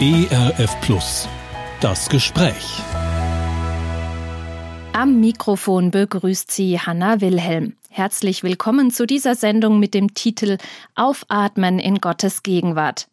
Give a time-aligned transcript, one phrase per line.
[0.00, 1.28] ERF Plus.
[1.80, 2.80] Das Gespräch.
[4.94, 7.76] Am Mikrofon begrüßt sie Hanna Wilhelm.
[7.90, 10.56] Herzlich willkommen zu dieser Sendung mit dem Titel
[10.96, 13.06] Aufatmen in Gottes Gegenwart.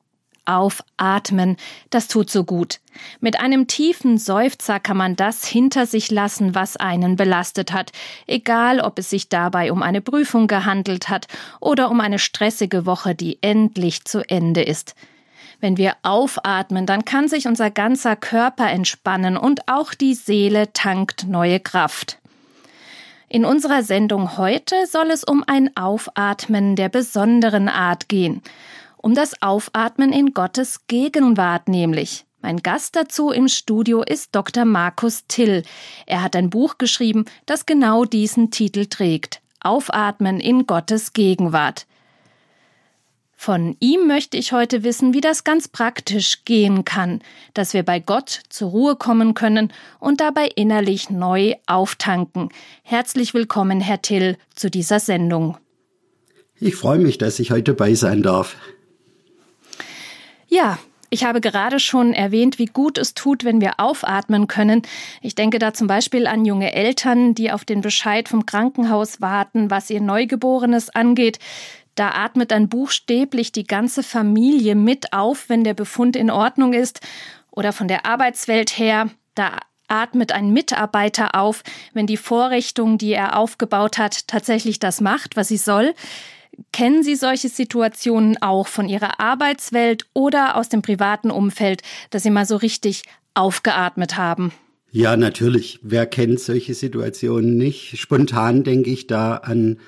[0.45, 1.57] Aufatmen,
[1.89, 2.79] das tut so gut.
[3.19, 7.91] Mit einem tiefen Seufzer kann man das hinter sich lassen, was einen belastet hat,
[8.25, 11.27] egal ob es sich dabei um eine Prüfung gehandelt hat
[11.59, 14.95] oder um eine stressige Woche, die endlich zu Ende ist.
[15.61, 21.27] Wenn wir aufatmen, dann kann sich unser ganzer Körper entspannen und auch die Seele tankt
[21.27, 22.19] neue Kraft.
[23.27, 28.41] In unserer Sendung heute soll es um ein Aufatmen der besonderen Art gehen.
[28.97, 32.25] Um das Aufatmen in Gottes Gegenwart nämlich.
[32.41, 34.63] Mein Gast dazu im Studio ist Dr.
[34.63, 35.63] Markus Till.
[36.05, 39.41] Er hat ein Buch geschrieben, das genau diesen Titel trägt.
[39.59, 41.85] Aufatmen in Gottes Gegenwart.
[43.41, 47.21] Von ihm möchte ich heute wissen, wie das ganz praktisch gehen kann,
[47.53, 52.49] dass wir bei Gott zur Ruhe kommen können und dabei innerlich neu auftanken.
[52.83, 55.57] Herzlich willkommen, Herr Till, zu dieser Sendung.
[56.59, 58.57] Ich freue mich, dass ich heute bei sein darf.
[60.49, 60.77] Ja,
[61.11, 64.83] ich habe gerade schon erwähnt, wie gut es tut, wenn wir aufatmen können.
[65.23, 69.71] Ich denke da zum Beispiel an junge Eltern, die auf den Bescheid vom Krankenhaus warten,
[69.71, 71.39] was ihr Neugeborenes angeht.
[71.99, 77.01] Da atmet dann buchstäblich die ganze Familie mit auf, wenn der Befund in Ordnung ist.
[77.51, 79.57] Oder von der Arbeitswelt her, da
[79.89, 81.61] atmet ein Mitarbeiter auf,
[81.93, 85.93] wenn die Vorrichtung, die er aufgebaut hat, tatsächlich das macht, was sie soll.
[86.71, 92.31] Kennen Sie solche Situationen auch von Ihrer Arbeitswelt oder aus dem privaten Umfeld, dass Sie
[92.31, 93.03] mal so richtig
[93.33, 94.53] aufgeatmet haben?
[94.89, 95.79] Ja, natürlich.
[95.83, 97.97] Wer kennt solche Situationen nicht?
[97.97, 99.79] Spontan denke ich da an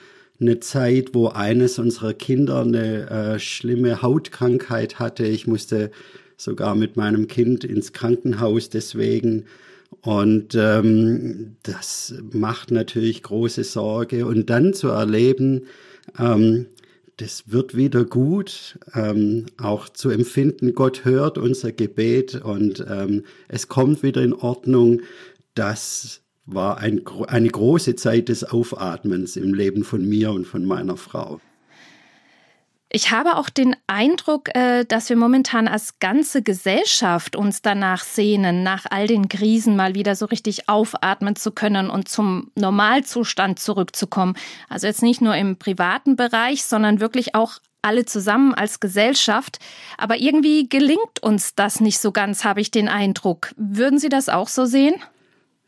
[0.42, 5.26] eine Zeit, wo eines unserer Kinder eine äh, schlimme Hautkrankheit hatte.
[5.26, 5.92] Ich musste
[6.36, 9.46] sogar mit meinem Kind ins Krankenhaus deswegen.
[10.02, 14.26] Und ähm, das macht natürlich große Sorge.
[14.26, 15.68] Und dann zu erleben,
[16.18, 16.66] ähm,
[17.18, 23.68] das wird wieder gut, ähm, auch zu empfinden, Gott hört unser Gebet und ähm, es
[23.68, 25.02] kommt wieder in Ordnung,
[25.54, 30.98] das war ein, eine große Zeit des Aufatmens im Leben von mir und von meiner
[30.98, 31.40] Frau.
[32.94, 38.64] Ich habe auch den Eindruck, äh, dass wir momentan als ganze Gesellschaft uns danach sehnen,
[38.64, 44.36] nach all den Krisen mal wieder so richtig aufatmen zu können und zum Normalzustand zurückzukommen.
[44.68, 49.60] Also jetzt nicht nur im privaten Bereich, sondern wirklich auch alle zusammen als Gesellschaft.
[49.98, 53.54] Aber irgendwie gelingt uns das nicht so ganz, habe ich den Eindruck.
[53.56, 54.96] Würden Sie das auch so sehen?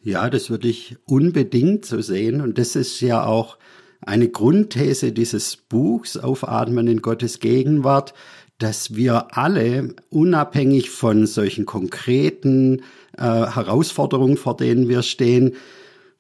[0.04, 2.42] Ja, das würde ich unbedingt so sehen.
[2.42, 3.58] Und das ist ja auch
[4.02, 8.14] eine Grundthese dieses Buchs, Aufatmen in Gottes Gegenwart,
[8.58, 12.82] dass wir alle, unabhängig von solchen konkreten
[13.18, 15.56] äh, Herausforderungen, vor denen wir stehen,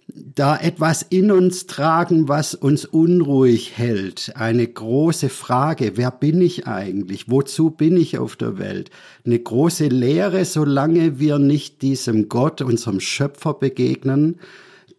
[0.08, 4.34] da etwas in uns tragen, was uns unruhig hält.
[4.36, 7.30] Eine große Frage, wer bin ich eigentlich?
[7.30, 8.90] Wozu bin ich auf der Welt?
[9.26, 14.40] Eine große Lehre, solange wir nicht diesem Gott, unserem Schöpfer begegnen,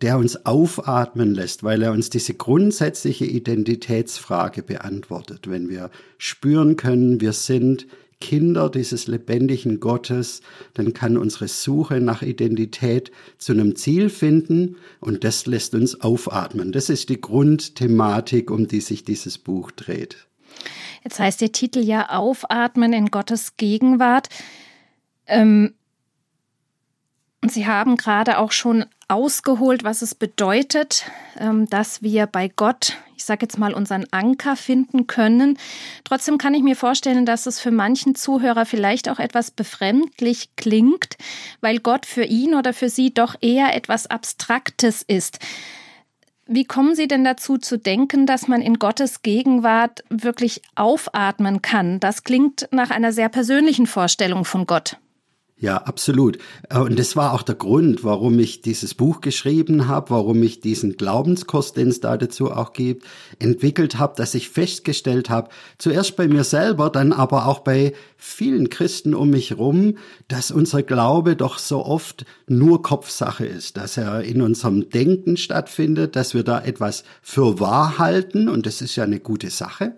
[0.00, 5.48] der uns aufatmen lässt, weil er uns diese grundsätzliche Identitätsfrage beantwortet.
[5.48, 7.86] Wenn wir spüren können, wir sind
[8.20, 10.40] Kinder dieses lebendigen Gottes,
[10.74, 16.72] dann kann unsere Suche nach Identität zu einem Ziel finden und das lässt uns aufatmen.
[16.72, 20.26] Das ist die Grundthematik, um die sich dieses Buch dreht.
[21.02, 24.28] Jetzt heißt der Titel ja Aufatmen in Gottes Gegenwart.
[25.26, 25.74] Ähm,
[27.42, 31.04] und Sie haben gerade auch schon ausgeholt, was es bedeutet,
[31.38, 35.58] ähm, dass wir bei Gott, ich sage jetzt mal, unseren Anker finden können.
[36.04, 41.16] Trotzdem kann ich mir vorstellen, dass es für manchen Zuhörer vielleicht auch etwas befremdlich klingt,
[41.60, 45.38] weil Gott für ihn oder für sie doch eher etwas Abstraktes ist.
[46.46, 52.00] Wie kommen Sie denn dazu zu denken, dass man in Gottes Gegenwart wirklich aufatmen kann?
[52.00, 54.98] Das klingt nach einer sehr persönlichen Vorstellung von Gott.
[55.56, 56.38] Ja, absolut.
[56.68, 60.60] Äh, und das war auch der Grund, warum ich dieses Buch geschrieben habe, warum ich
[60.60, 63.04] diesen Glaubenskurs, den es da dazu auch gibt,
[63.38, 68.68] entwickelt habe, dass ich festgestellt habe, zuerst bei mir selber, dann aber auch bei vielen
[68.68, 69.96] Christen um mich rum,
[70.26, 76.16] dass unser Glaube doch so oft nur Kopfsache ist, dass er in unserem Denken stattfindet,
[76.16, 79.94] dass wir da etwas für wahr halten und das ist ja eine gute Sache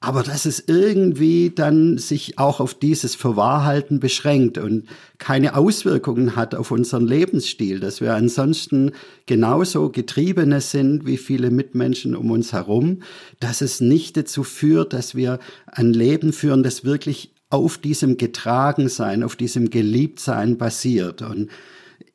[0.00, 4.86] aber dass es irgendwie dann sich auch auf dieses Verwahrhalten beschränkt und
[5.18, 8.92] keine Auswirkungen hat auf unseren Lebensstil, dass wir ansonsten
[9.24, 13.02] genauso Getriebene sind wie viele Mitmenschen um uns herum,
[13.40, 19.22] dass es nicht dazu führt, dass wir ein Leben führen, das wirklich auf diesem Getragensein,
[19.22, 21.22] auf diesem Geliebtsein basiert.
[21.22, 21.48] Und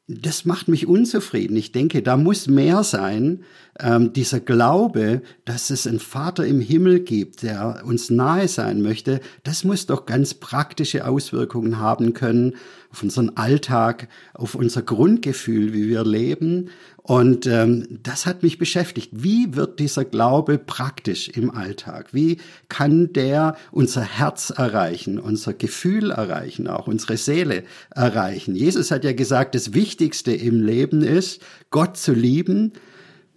[0.08, 1.56] das macht mich unzufrieden.
[1.56, 3.44] Ich denke, da muss mehr sein.
[3.80, 9.22] Ähm, dieser Glaube, dass es einen Vater im Himmel gibt, der uns nahe sein möchte,
[9.44, 12.56] das muss doch ganz praktische Auswirkungen haben können
[12.92, 16.70] auf unseren Alltag, auf unser Grundgefühl, wie wir leben.
[16.98, 19.10] Und ähm, das hat mich beschäftigt.
[19.14, 22.10] Wie wird dieser Glaube praktisch im Alltag?
[22.12, 22.38] Wie
[22.68, 27.64] kann der unser Herz erreichen, unser Gefühl erreichen, auch unsere Seele
[27.96, 28.54] erreichen?
[28.54, 32.74] Jesus hat ja gesagt, das Wichtigste im Leben ist, Gott zu lieben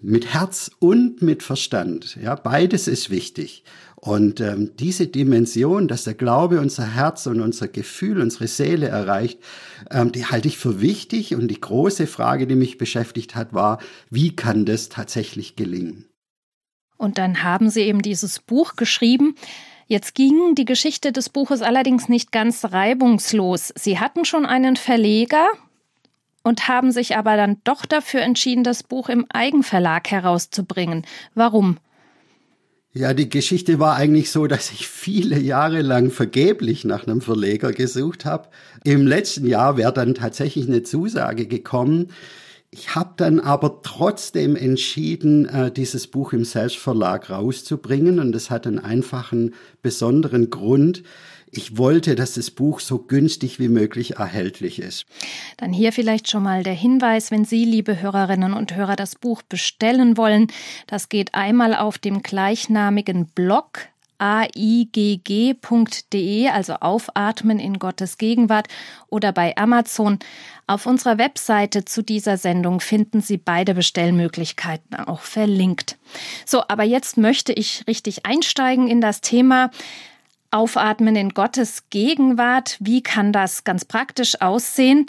[0.05, 2.19] mit Herz und mit Verstand.
[2.23, 3.65] Ja, beides ist wichtig.
[3.97, 9.39] Und ähm, diese Dimension, dass der Glaube unser Herz und unser Gefühl, unsere Seele erreicht,
[9.91, 11.35] ähm, die halte ich für wichtig.
[11.35, 13.79] Und die große Frage, die mich beschäftigt hat, war,
[14.11, 16.05] wie kann das tatsächlich gelingen?
[16.99, 19.37] Und dann haben Sie eben dieses Buch geschrieben.
[19.87, 23.73] Jetzt ging die Geschichte des Buches allerdings nicht ganz reibungslos.
[23.75, 25.47] Sie hatten schon einen Verleger
[26.45, 31.05] und haben sich aber dann doch dafür entschieden, das Buch im Eigenverlag herauszubringen.
[31.35, 31.79] Warum?
[32.93, 37.73] Ja, die Geschichte war eigentlich so, dass ich viele Jahre lang vergeblich nach einem Verleger
[37.73, 38.51] gesucht habe.
[38.85, 42.13] Im letzten Jahr wäre dann tatsächlich eine Zusage gekommen.
[42.71, 48.67] Ich habe dann aber trotzdem entschieden, äh, dieses Buch im Selbstverlag rauszubringen und das hat
[48.67, 51.03] einen einfachen, besonderen Grund
[51.57, 55.07] ich wollte, dass das Buch so günstig wie möglich erhältlich ist.
[55.57, 59.43] Dann hier vielleicht schon mal der Hinweis, wenn Sie, liebe Hörerinnen und Hörer, das Buch
[59.43, 60.49] bestellen wollen.
[60.87, 65.59] Das geht einmal auf dem gleichnamigen Blog aigg.de,
[66.49, 68.69] also aufatmen in Gottes Gegenwart
[69.09, 70.19] oder bei Amazon.
[70.67, 75.99] Auf unserer Webseite zu dieser Sendung finden Sie beide Bestellmöglichkeiten auch verlinkt.
[76.47, 79.71] So, aber jetzt möchte ich richtig einsteigen in das Thema.
[80.55, 82.77] Aufatmen in Gottes Gegenwart.
[82.81, 85.07] Wie kann das ganz praktisch aussehen?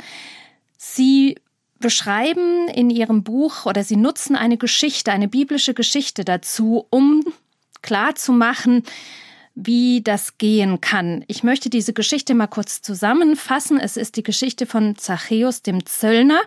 [0.78, 1.36] Sie
[1.80, 7.24] beschreiben in Ihrem Buch oder Sie nutzen eine Geschichte, eine biblische Geschichte dazu, um
[7.84, 8.84] klarzumachen,
[9.54, 11.24] wie das gehen kann.
[11.28, 13.80] Ich möchte diese Geschichte mal kurz zusammenfassen.
[13.80, 16.42] Es ist die Geschichte von Zachäus dem Zöllner.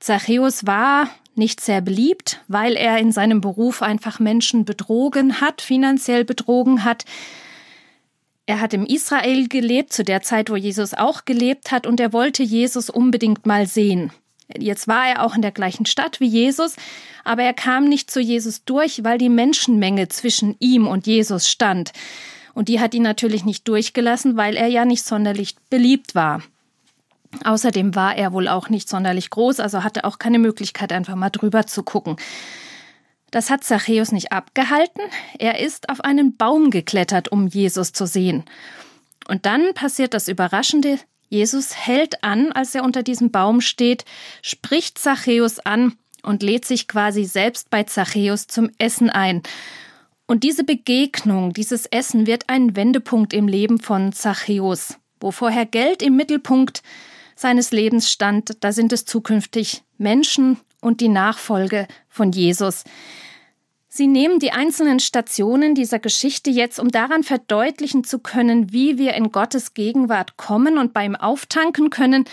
[0.00, 6.24] Zachäus war nicht sehr beliebt, weil er in seinem Beruf einfach Menschen betrogen hat, finanziell
[6.24, 7.04] betrogen hat.
[8.48, 12.14] Er hat im Israel gelebt, zu der Zeit, wo Jesus auch gelebt hat, und er
[12.14, 14.10] wollte Jesus unbedingt mal sehen.
[14.56, 16.76] Jetzt war er auch in der gleichen Stadt wie Jesus,
[17.24, 21.92] aber er kam nicht zu Jesus durch, weil die Menschenmenge zwischen ihm und Jesus stand.
[22.54, 26.42] Und die hat ihn natürlich nicht durchgelassen, weil er ja nicht sonderlich beliebt war.
[27.44, 31.28] Außerdem war er wohl auch nicht sonderlich groß, also hatte auch keine Möglichkeit, einfach mal
[31.28, 32.16] drüber zu gucken.
[33.30, 35.02] Das hat Zachäus nicht abgehalten.
[35.38, 38.44] Er ist auf einen Baum geklettert, um Jesus zu sehen.
[39.28, 40.98] Und dann passiert das Überraschende.
[41.28, 44.06] Jesus hält an, als er unter diesem Baum steht,
[44.40, 49.42] spricht Zachäus an und lädt sich quasi selbst bei Zachäus zum Essen ein.
[50.26, 54.96] Und diese Begegnung, dieses Essen wird ein Wendepunkt im Leben von Zachäus.
[55.20, 56.82] Wo vorher Geld im Mittelpunkt
[57.34, 62.84] seines Lebens stand, da sind es zukünftig Menschen und die Nachfolge von Jesus.
[63.88, 69.14] Sie nehmen die einzelnen Stationen dieser Geschichte jetzt, um daran verdeutlichen zu können, wie wir
[69.14, 72.24] in Gottes Gegenwart kommen und beim Auftanken können.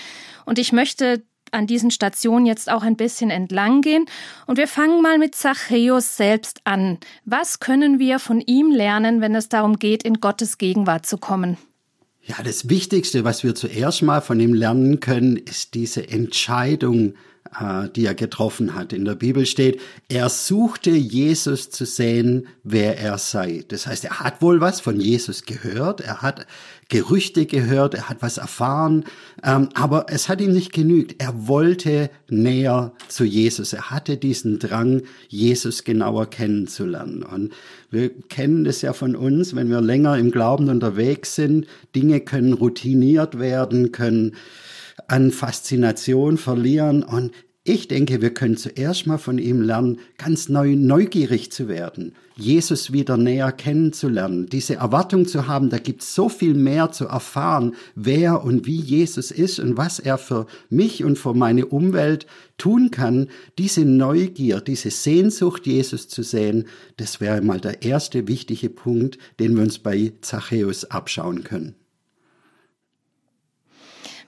[0.46, 4.06] Und ich möchte an diesen Stationen jetzt auch ein bisschen entlang gehen.
[4.46, 7.00] Und wir fangen mal mit Zachäus selbst an.
[7.24, 11.58] Was können wir von ihm lernen, wenn es darum geht, in Gottes Gegenwart zu kommen?
[12.24, 17.14] Ja, das Wichtigste, was wir zuerst mal von ihm lernen können, ist diese Entscheidung,
[17.96, 18.92] die er getroffen hat.
[18.92, 23.64] In der Bibel steht, er suchte Jesus zu sehen, wer er sei.
[23.68, 26.48] Das heißt, er hat wohl was von Jesus gehört, er hat
[26.88, 29.06] Gerüchte gehört, er hat was erfahren,
[29.44, 31.20] ähm, aber es hat ihm nicht genügt.
[31.20, 33.74] Er wollte näher zu Jesus.
[33.74, 37.24] Er hatte diesen Drang, Jesus genauer kennenzulernen.
[37.24, 37.54] Und
[37.90, 41.66] wir kennen das ja von uns, wenn wir länger im Glauben unterwegs sind.
[41.96, 44.36] Dinge können routiniert werden, können
[45.08, 47.04] an Faszination verlieren.
[47.04, 47.32] Und
[47.68, 52.94] ich denke, wir können zuerst mal von ihm lernen, ganz neu neugierig zu werden, Jesus
[52.94, 57.74] wieder näher kennenzulernen, diese Erwartung zu haben, da gibt es so viel mehr zu erfahren,
[57.96, 62.28] wer und wie Jesus ist und was er für mich und für meine Umwelt
[62.60, 63.30] tun kann.
[63.58, 69.56] Diese Neugier, diese Sehnsucht, Jesus zu sehen, das wäre mal der erste wichtige Punkt, den
[69.56, 71.74] wir uns bei Zachäus abschauen können.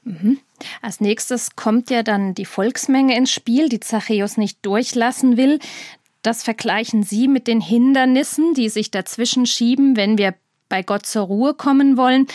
[0.03, 0.39] Mhm.
[0.81, 5.59] Als nächstes kommt ja dann die Volksmenge ins Spiel, die Zachäus nicht durchlassen will.
[6.21, 10.33] Das vergleichen Sie mit den Hindernissen, die sich dazwischen schieben, wenn wir
[10.69, 12.27] bei Gott zur Ruhe kommen wollen.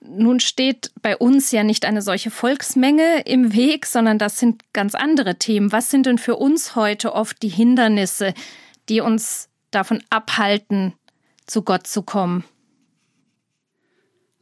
[0.00, 4.94] nun steht bei uns ja nicht eine solche Volksmenge im Weg, sondern das sind ganz
[4.94, 5.70] andere Themen.
[5.70, 8.34] Was sind denn für uns heute oft die Hindernisse,
[8.88, 10.94] die uns davon abhalten,
[11.46, 12.44] zu Gott zu kommen?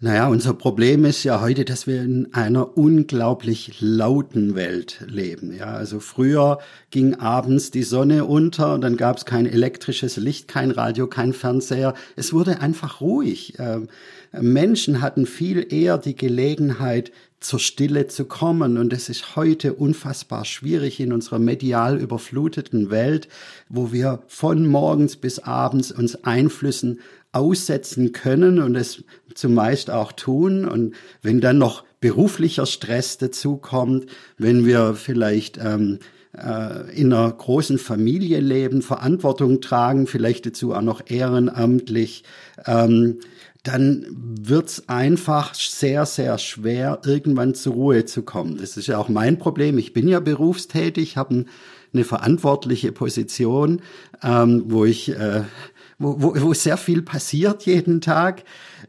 [0.02, 5.54] Naja, unser Problem ist ja heute, dass wir in einer unglaublich lauten Welt leben.
[5.54, 6.58] Ja, also früher
[6.90, 11.34] ging abends die Sonne unter und dann gab es kein elektrisches Licht, kein Radio, kein
[11.34, 11.92] Fernseher.
[12.16, 13.56] Es wurde einfach ruhig.
[13.58, 13.88] Ähm,
[14.32, 18.76] Menschen hatten viel eher die Gelegenheit, zur Stille zu kommen.
[18.76, 23.28] Und es ist heute unfassbar schwierig in unserer medial überfluteten Welt,
[23.68, 27.00] wo wir von morgens bis abends uns Einflüssen
[27.32, 30.64] aussetzen können und es zumeist auch tun.
[30.64, 34.06] Und wenn dann noch beruflicher Stress dazukommt,
[34.38, 35.98] wenn wir vielleicht ähm,
[36.36, 42.24] äh, in einer großen Familie leben, Verantwortung tragen, vielleicht dazu auch noch ehrenamtlich,
[42.66, 43.18] ähm,
[43.62, 48.56] dann wird's einfach sehr, sehr schwer, irgendwann zur Ruhe zu kommen.
[48.56, 49.76] Das ist ja auch mein Problem.
[49.76, 51.44] Ich bin ja berufstätig, habe
[51.92, 53.82] eine verantwortliche Position,
[54.22, 55.42] ähm, wo ich äh,
[56.00, 58.42] wo, wo, wo sehr viel passiert jeden Tag.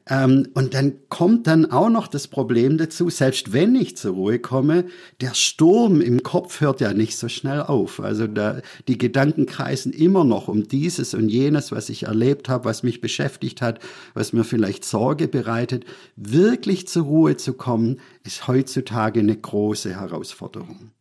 [0.10, 4.40] Ähm, und dann kommt dann auch noch das Problem dazu, selbst wenn ich zur Ruhe
[4.40, 4.86] komme,
[5.20, 8.00] der Sturm im Kopf hört ja nicht so schnell auf.
[8.00, 12.66] Also da, die Gedanken kreisen immer noch um dieses und jenes, was ich erlebt habe,
[12.66, 13.80] was mich beschäftigt hat,
[14.14, 15.86] was mir vielleicht Sorge bereitet.
[16.16, 20.92] Wirklich zur Ruhe zu kommen, ist heutzutage eine große Herausforderung.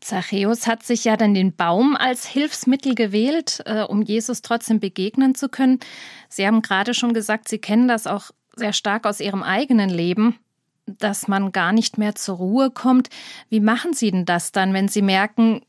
[0.00, 5.34] Zachäus hat sich ja dann den Baum als Hilfsmittel gewählt, äh, um Jesus trotzdem begegnen
[5.34, 5.80] zu können.
[6.28, 10.36] Sie haben gerade schon gesagt, Sie kennen das auch sehr stark aus Ihrem eigenen Leben,
[10.86, 13.08] dass man gar nicht mehr zur Ruhe kommt.
[13.48, 15.62] Wie machen Sie denn das dann, wenn Sie merken,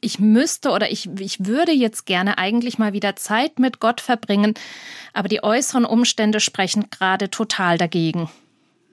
[0.00, 4.54] ich müsste oder ich, ich würde jetzt gerne eigentlich mal wieder Zeit mit Gott verbringen,
[5.12, 8.30] aber die äußeren Umstände sprechen gerade total dagegen?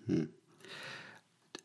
[0.06, 0.30] Hm.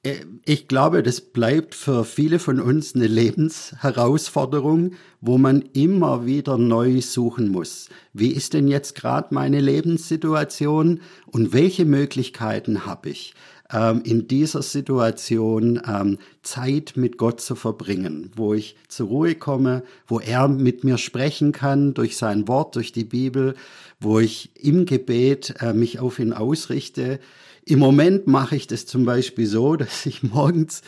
[0.04, 6.58] Äh, ich glaube, das bleibt für viele von uns eine Lebensherausforderung, wo man immer wieder
[6.58, 7.88] neu suchen muss.
[8.12, 13.34] Wie ist denn jetzt gerade meine Lebenssituation und welche Möglichkeiten habe ich?
[13.72, 19.82] Ähm, in dieser Situation ähm, Zeit mit Gott zu verbringen, wo ich zur Ruhe komme,
[20.06, 23.54] wo er mit mir sprechen kann durch sein Wort, durch die Bibel,
[24.00, 27.20] wo ich im Gebet äh, mich auf ihn ausrichte,
[27.66, 30.82] im Moment mache ich das zum Beispiel so, dass ich morgens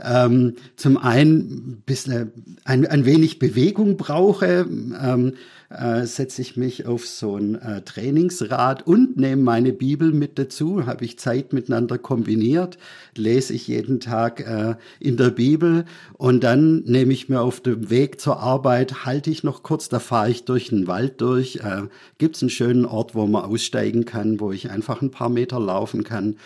[0.00, 2.32] ähm, zum einen bisschen,
[2.64, 4.66] ein, ein wenig Bewegung brauche.
[5.00, 5.34] Ähm,
[5.72, 10.86] äh, setze ich mich auf so ein äh, Trainingsrad und nehme meine Bibel mit dazu,
[10.86, 12.78] habe ich Zeit miteinander kombiniert,
[13.16, 17.90] lese ich jeden Tag äh, in der Bibel und dann nehme ich mir auf dem
[17.90, 21.82] Weg zur Arbeit, halte ich noch kurz, da fahre ich durch den Wald durch, äh,
[22.18, 25.58] gibt es einen schönen Ort, wo man aussteigen kann, wo ich einfach ein paar Meter
[25.58, 26.36] laufen kann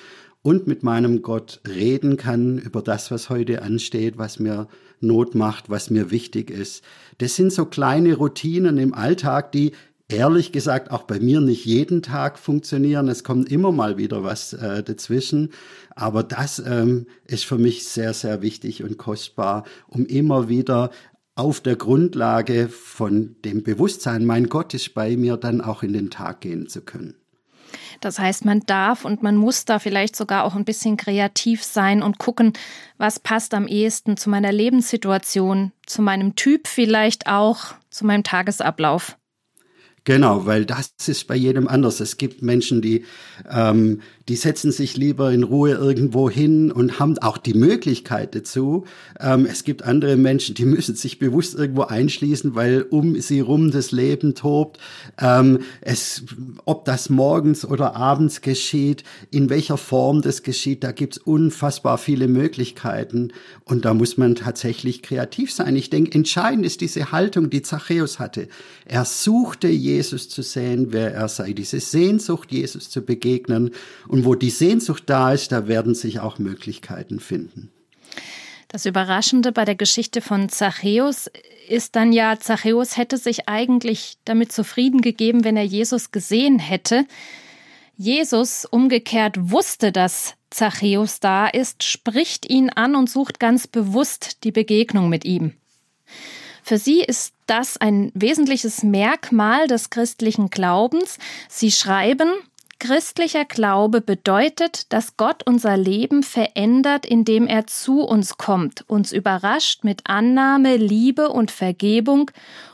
[0.47, 4.68] und mit meinem Gott reden kann über das, was heute ansteht, was mir
[5.00, 6.83] Not macht, was mir wichtig ist.
[7.19, 9.73] Das sind so kleine Routinen im Alltag, die
[10.09, 13.09] ehrlich gesagt auch bei mir nicht jeden Tag funktionieren.
[13.09, 15.50] Es kommt immer mal wieder was äh, dazwischen.
[15.95, 20.91] Aber das ähm, ist für mich sehr, sehr wichtig und kostbar, um immer wieder
[21.35, 26.11] auf der Grundlage von dem Bewusstsein, mein Gott ist bei mir, dann auch in den
[26.11, 27.15] Tag gehen zu können.
[28.00, 32.03] Das heißt, man darf und man muss da vielleicht sogar auch ein bisschen kreativ sein
[32.03, 32.53] und gucken,
[32.99, 39.17] was passt am ehesten zu meiner Lebenssituation, zu meinem Typ vielleicht auch, zu meinem Tagesablauf.
[40.07, 41.99] Genau, weil das ist bei jedem anders.
[41.99, 43.05] Es gibt Menschen, die,
[43.50, 48.85] ähm, die setzen sich lieber in Ruhe irgendwo hin und haben auch die Möglichkeit dazu.
[49.21, 53.71] Ähm, es gibt andere Menschen, die müssen sich bewusst irgendwo einschließen, weil um sie rum
[53.71, 54.78] das Leben tobt.
[55.21, 56.25] Ähm, es,
[56.64, 62.26] ob das morgens oder abends geschieht, in welcher Form das geschieht, da gibt's unfassbar viele
[62.26, 63.33] Möglichkeiten
[63.64, 65.76] und da muss man tatsächlich kreativ sein.
[65.76, 68.49] Ich denke, entscheidend ist diese Haltung, die Zachäus hatte.
[68.85, 71.52] Er suchte Jesus zu sehen, wer er sei.
[71.52, 73.71] Diese Sehnsucht, Jesus zu begegnen.
[74.25, 77.70] Wo die Sehnsucht da ist, da werden sich auch Möglichkeiten finden.
[78.68, 81.30] Das Überraschende bei der Geschichte von Zachäus
[81.68, 87.06] ist dann ja, Zachäus hätte sich eigentlich damit zufrieden gegeben, wenn er Jesus gesehen hätte.
[87.96, 94.52] Jesus umgekehrt wusste, dass Zachäus da ist, spricht ihn an und sucht ganz bewusst die
[94.52, 95.52] Begegnung mit ihm.
[96.62, 101.18] Für sie ist das ein wesentliches Merkmal des christlichen Glaubens.
[101.49, 102.28] Sie schreiben,
[102.78, 109.83] Christlicher Glaube bedeutet, dass Gott unser Leben verändert, indem er zu uns kommt, uns überrascht
[109.83, 112.30] mit Annahme, Liebe und Vergebung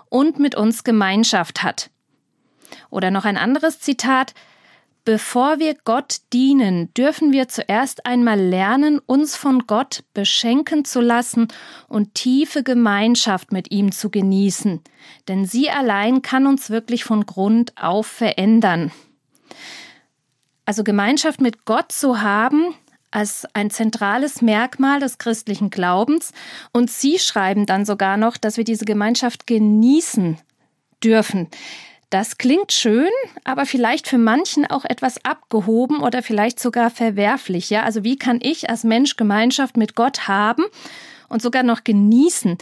[0.08, 1.90] und mit uns Gemeinschaft hat.
[2.90, 4.34] Oder noch ein anderes Zitat
[5.04, 11.48] Bevor wir Gott dienen, dürfen wir zuerst einmal lernen, uns von Gott beschenken zu lassen
[11.88, 14.80] und tiefe Gemeinschaft mit ihm zu genießen.
[15.26, 18.92] Denn sie allein kann uns wirklich von Grund auf verändern.
[20.64, 22.74] Also Gemeinschaft mit Gott zu haben,
[23.10, 26.32] als ein zentrales Merkmal des christlichen Glaubens.
[26.72, 30.38] Und Sie schreiben dann sogar noch, dass wir diese Gemeinschaft genießen
[31.04, 31.48] dürfen.
[32.10, 33.10] Das klingt schön,
[33.44, 37.70] aber vielleicht für manchen auch etwas abgehoben oder vielleicht sogar verwerflich.
[37.70, 40.64] Ja, also wie kann ich als Mensch Gemeinschaft mit Gott haben
[41.30, 42.58] und sogar noch genießen?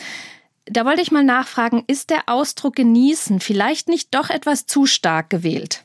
[0.67, 5.31] Da wollte ich mal nachfragen, ist der Ausdruck genießen vielleicht nicht doch etwas zu stark
[5.31, 5.85] gewählt?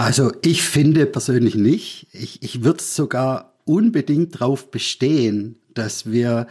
[0.00, 2.06] Also ich finde persönlich nicht.
[2.12, 6.46] Ich, ich würde sogar unbedingt darauf bestehen, dass wir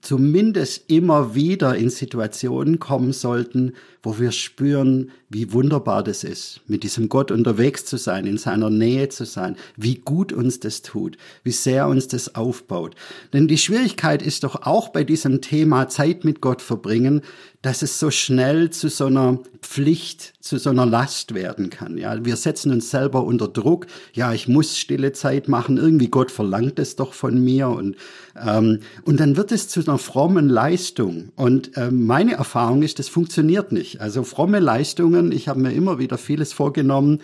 [0.00, 6.82] zumindest immer wieder in Situationen kommen sollten, wo wir spüren, wie wunderbar das ist, mit
[6.82, 11.18] diesem Gott unterwegs zu sein, in seiner Nähe zu sein, wie gut uns das tut,
[11.44, 12.96] wie sehr uns das aufbaut.
[13.32, 17.22] Denn die Schwierigkeit ist doch auch bei diesem Thema Zeit mit Gott verbringen,
[17.62, 21.98] dass es so schnell zu so einer Pflicht, zu so einer Last werden kann.
[21.98, 23.86] Ja, wir setzen uns selber unter Druck.
[24.14, 25.76] Ja, ich muss stille Zeit machen.
[25.76, 27.96] Irgendwie Gott verlangt es doch von mir und
[28.42, 31.30] ähm, und dann wird es zu einer frommen Leistung.
[31.36, 34.00] Und ähm, meine Erfahrung ist, das funktioniert nicht nicht.
[34.00, 37.20] Also fromme Leistungen, ich habe mir immer wieder vieles vorgenommen.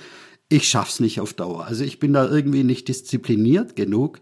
[0.48, 1.66] Ich schaff's nicht auf Dauer.
[1.66, 4.20] Also ich bin da irgendwie nicht diszipliniert genug.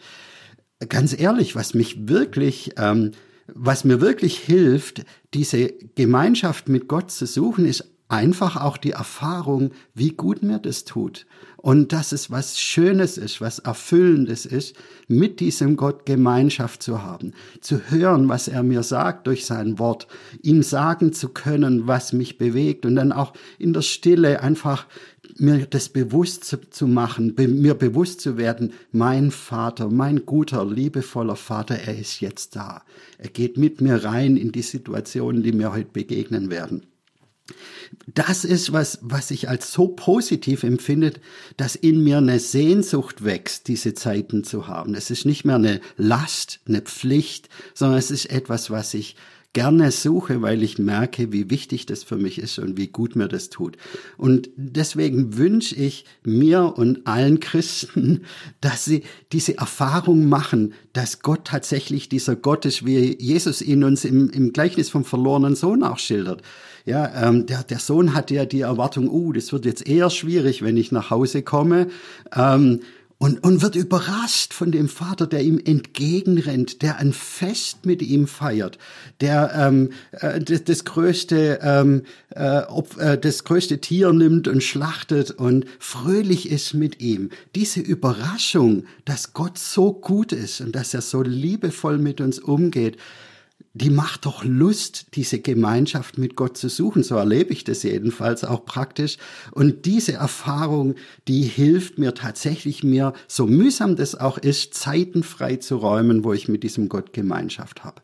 [0.89, 3.13] Ganz ehrlich, was mich wirklich, ähm,
[3.47, 9.73] was mir wirklich hilft, diese Gemeinschaft mit Gott zu suchen, ist einfach auch die Erfahrung,
[9.93, 11.27] wie gut mir das tut.
[11.57, 14.77] Und dass es was Schönes ist, was Erfüllendes ist,
[15.09, 20.07] mit diesem Gott Gemeinschaft zu haben, zu hören, was er mir sagt durch sein Wort,
[20.43, 24.87] ihm sagen zu können, was mich bewegt und dann auch in der Stille einfach
[25.39, 30.65] mir das bewusst zu, zu machen, be, mir bewusst zu werden, mein Vater, mein guter,
[30.65, 32.83] liebevoller Vater, er ist jetzt da.
[33.19, 36.83] Er geht mit mir rein in die Situationen, die mir heute begegnen werden
[38.07, 41.13] das ist was, was ich als so positiv empfinde,
[41.57, 44.95] dass in mir eine Sehnsucht wächst, diese Zeiten zu haben.
[44.95, 49.17] Es ist nicht mehr eine Last, eine Pflicht, sondern es ist etwas, was ich
[49.55, 53.29] gerne suche, weil ich merke, wie wichtig das für mich ist und wie gut mir
[53.29, 53.79] das tut.
[54.19, 58.25] Und deswegen wünsche ich mir und allen Christen,
[58.61, 64.05] dass sie diese Erfahrung machen, dass Gott tatsächlich dieser Gott ist, wie Jesus ihn uns
[64.05, 66.43] im, im Gleichnis vom verlorenen Sohn auch schildert.
[66.85, 70.61] Ja, ähm, der, der Sohn hatte ja die Erwartung, uh, das wird jetzt eher schwierig,
[70.63, 71.87] wenn ich nach Hause komme.
[72.37, 72.81] Ähm,
[73.19, 78.27] und, und wird überrascht von dem Vater, der ihm entgegenrennt, der ein Fest mit ihm
[78.27, 78.79] feiert,
[79.21, 84.63] der ähm, äh, das, das größte ähm, äh, ob, äh, das größte Tier nimmt und
[84.63, 87.31] schlachtet und fröhlich ist mit ihm.
[87.55, 92.97] Diese Überraschung, dass Gott so gut ist und dass er so liebevoll mit uns umgeht,
[93.75, 97.03] die macht doch Lust, diese Gemeinschaft mit Gott zu suchen.
[97.03, 99.19] So erlebe ich das jedenfalls auch praktisch.
[99.51, 100.95] Und diese Erfahrung,
[101.27, 106.33] die hilft mir tatsächlich mir, so mühsam das auch ist, Zeiten frei zu räumen, wo
[106.33, 108.01] ich mit diesem Gott Gemeinschaft habe.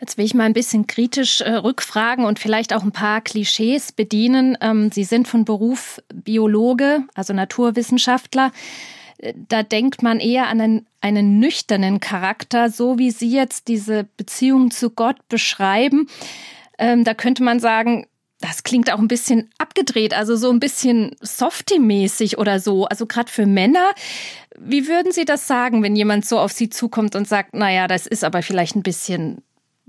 [0.00, 3.90] Jetzt will ich mal ein bisschen kritisch äh, rückfragen und vielleicht auch ein paar Klischees
[3.90, 4.56] bedienen.
[4.60, 8.52] Ähm, Sie sind von Beruf Biologe, also Naturwissenschaftler
[9.48, 14.70] da denkt man eher an einen, einen nüchternen Charakter, so wie Sie jetzt diese Beziehung
[14.70, 16.08] zu Gott beschreiben.
[16.78, 18.06] Ähm, da könnte man sagen,
[18.40, 22.84] das klingt auch ein bisschen abgedreht, also so ein bisschen Softie-mäßig oder so.
[22.84, 23.92] Also gerade für Männer.
[24.58, 28.06] Wie würden Sie das sagen, wenn jemand so auf Sie zukommt und sagt, naja, das
[28.06, 29.42] ist aber vielleicht ein bisschen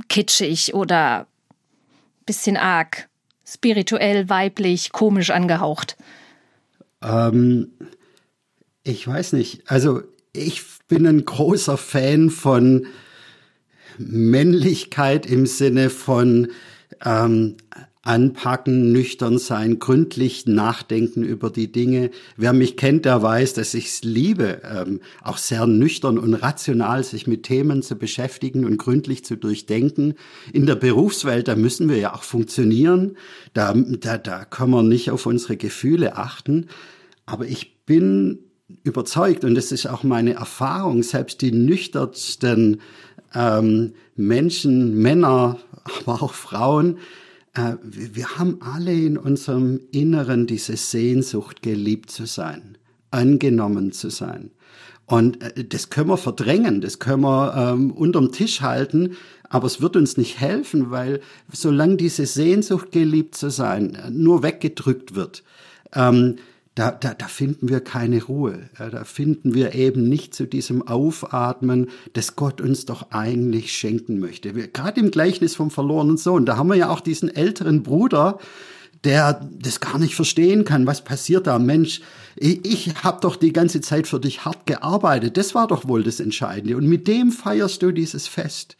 [0.08, 3.10] kitschig oder ein bisschen arg,
[3.46, 5.98] spirituell, weiblich, komisch angehaucht?
[7.02, 7.72] Ähm,
[8.88, 9.64] ich weiß nicht.
[9.66, 10.02] Also
[10.34, 12.88] ich bin ein großer Fan von
[13.98, 16.50] Männlichkeit im Sinne von
[17.04, 17.58] ähm,
[18.04, 22.12] anpacken, nüchtern sein, gründlich nachdenken über die Dinge.
[22.38, 27.04] Wer mich kennt, der weiß, dass ich es liebe, ähm, auch sehr nüchtern und rational
[27.04, 30.14] sich mit Themen zu beschäftigen und gründlich zu durchdenken.
[30.54, 33.18] In der Berufswelt, da müssen wir ja auch funktionieren.
[33.54, 36.68] Da, da, da können wir nicht auf unsere Gefühle achten.
[37.26, 38.47] Aber ich bin
[38.84, 42.82] überzeugt, und das ist auch meine Erfahrung, selbst die nüchternsten
[43.34, 45.58] ähm, Menschen, Männer,
[46.02, 46.98] aber auch Frauen,
[47.54, 52.78] äh, wir haben alle in unserem Inneren diese Sehnsucht, geliebt zu sein,
[53.12, 54.52] angenommen zu sein.
[55.06, 59.16] Und äh, das können wir verdrängen, das können wir ähm, unterm Tisch halten,
[59.50, 65.16] aber es wird uns nicht helfen, weil solange diese Sehnsucht, geliebt zu sein, nur weggedrückt
[65.16, 65.44] wird,
[65.94, 66.36] ähm,
[66.78, 68.70] da, da, da finden wir keine Ruhe.
[68.78, 74.56] Da finden wir eben nicht zu diesem Aufatmen, das Gott uns doch eigentlich schenken möchte.
[74.56, 78.38] Wir, gerade im Gleichnis vom verlorenen Sohn, da haben wir ja auch diesen älteren Bruder,
[79.04, 81.58] der das gar nicht verstehen kann, was passiert da.
[81.58, 82.02] Mensch,
[82.36, 85.36] ich, ich habe doch die ganze Zeit für dich hart gearbeitet.
[85.38, 86.78] Das war doch wohl das Entscheidende.
[86.78, 88.78] Und mit dem feierst du dieses Fest.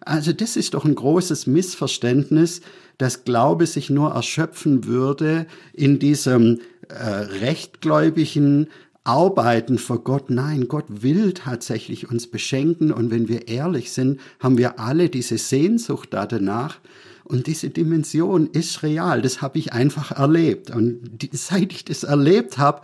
[0.00, 2.62] Also das ist doch ein großes Missverständnis,
[2.98, 7.04] dass Glaube sich nur erschöpfen würde in diesem äh,
[7.40, 8.68] rechtgläubigen
[9.04, 10.30] Arbeiten vor Gott.
[10.30, 15.38] Nein, Gott will tatsächlich uns beschenken und wenn wir ehrlich sind, haben wir alle diese
[15.38, 16.80] Sehnsucht da danach.
[17.24, 20.70] Und diese Dimension ist real, das habe ich einfach erlebt.
[20.70, 22.82] Und seit ich das erlebt habe,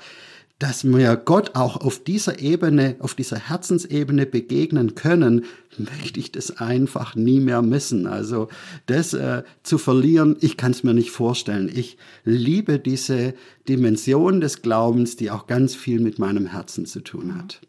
[0.60, 5.46] dass wir Gott auch auf dieser Ebene, auf dieser Herzensebene begegnen können,
[5.78, 8.06] möchte ich das einfach nie mehr missen.
[8.06, 8.48] Also
[8.84, 11.70] das äh, zu verlieren, ich kann es mir nicht vorstellen.
[11.74, 13.32] Ich liebe diese
[13.68, 17.62] Dimension des Glaubens, die auch ganz viel mit meinem Herzen zu tun hat.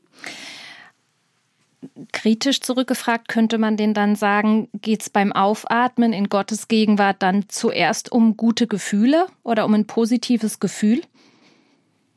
[2.11, 7.45] Kritisch zurückgefragt könnte man den dann sagen, geht es beim Aufatmen in Gottes Gegenwart dann
[7.47, 11.01] zuerst um gute Gefühle oder um ein positives Gefühl?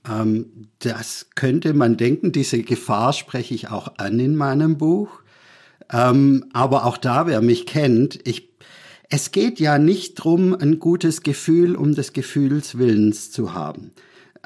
[0.09, 5.23] Ähm, das könnte man denken, diese Gefahr spreche ich auch an in meinem Buch.
[5.93, 8.51] Ähm, aber auch da, wer mich kennt, ich,
[9.11, 13.93] es geht ja nicht drum, ein gutes Gefühl um des Gefühls Willens zu haben.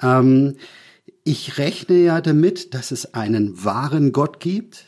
[0.03, 0.57] Ähm,
[1.25, 4.85] ich rechne ja damit, dass es einen wahren Gott gibt,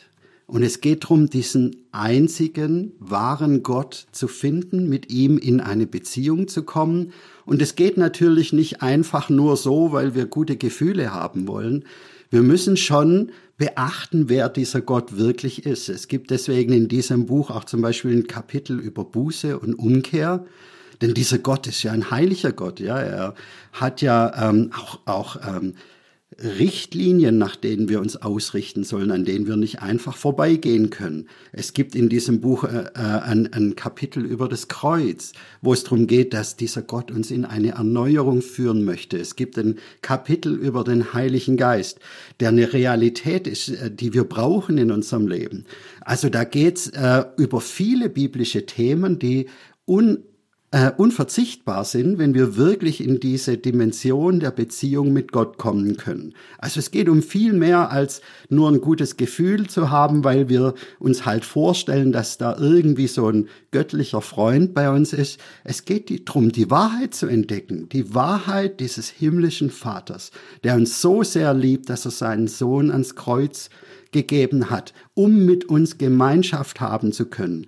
[0.51, 6.49] und es geht darum, diesen einzigen wahren Gott zu finden, mit ihm in eine Beziehung
[6.49, 7.13] zu kommen.
[7.51, 11.85] Und es geht natürlich nicht einfach nur so, weil wir gute Gefühle haben wollen.
[12.31, 15.89] Wir müssen schon beachten, wer dieser Gott wirklich ist.
[15.89, 20.47] Es gibt deswegen in diesem Buch auch zum Beispiel ein Kapitel über Buße und Umkehr.
[21.03, 23.01] Denn dieser Gott ist ja ein heiliger Gott, ja.
[23.01, 23.35] Er
[23.73, 25.75] hat ja ähm, auch, auch ähm,
[26.39, 31.29] Richtlinien, nach denen wir uns ausrichten sollen, an denen wir nicht einfach vorbeigehen können.
[31.53, 35.83] Es gibt in diesem Buch äh, äh, ein, ein Kapitel über das Kreuz, wo es
[35.83, 39.19] darum geht, dass dieser Gott uns in eine Erneuerung führen möchte.
[39.19, 41.99] Es gibt ein Kapitel über den Heiligen Geist,
[42.39, 45.67] der eine Realität ist, äh, die wir brauchen in unserem Leben.
[46.01, 49.47] Also da geht's äh, über viele biblische Themen, die
[49.85, 50.23] un
[50.73, 56.35] äh, unverzichtbar sind, wenn wir wirklich in diese Dimension der Beziehung mit Gott kommen können.
[56.59, 60.75] Also es geht um viel mehr als nur ein gutes Gefühl zu haben, weil wir
[61.01, 65.41] uns halt vorstellen, dass da irgendwie so ein göttlicher Freund bei uns ist.
[65.65, 70.31] Es geht darum, die Wahrheit zu entdecken, die Wahrheit dieses himmlischen Vaters,
[70.63, 73.71] der uns so sehr liebt, dass er seinen Sohn ans Kreuz
[74.13, 77.67] gegeben hat, um mit uns Gemeinschaft haben zu können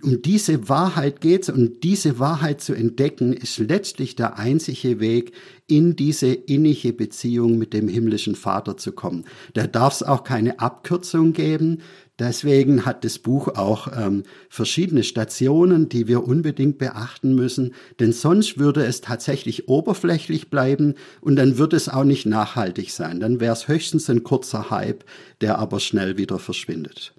[0.00, 5.32] um diese Wahrheit geht's und diese Wahrheit zu entdecken ist letztlich der einzige Weg,
[5.66, 9.24] in diese innige Beziehung mit dem himmlischen Vater zu kommen.
[9.54, 11.78] Da darf es auch keine Abkürzung geben.
[12.18, 18.58] Deswegen hat das Buch auch ähm, verschiedene Stationen, die wir unbedingt beachten müssen, denn sonst
[18.58, 23.20] würde es tatsächlich oberflächlich bleiben und dann würde es auch nicht nachhaltig sein.
[23.20, 25.04] Dann wäre es höchstens ein kurzer Hype,
[25.40, 27.14] der aber schnell wieder verschwindet.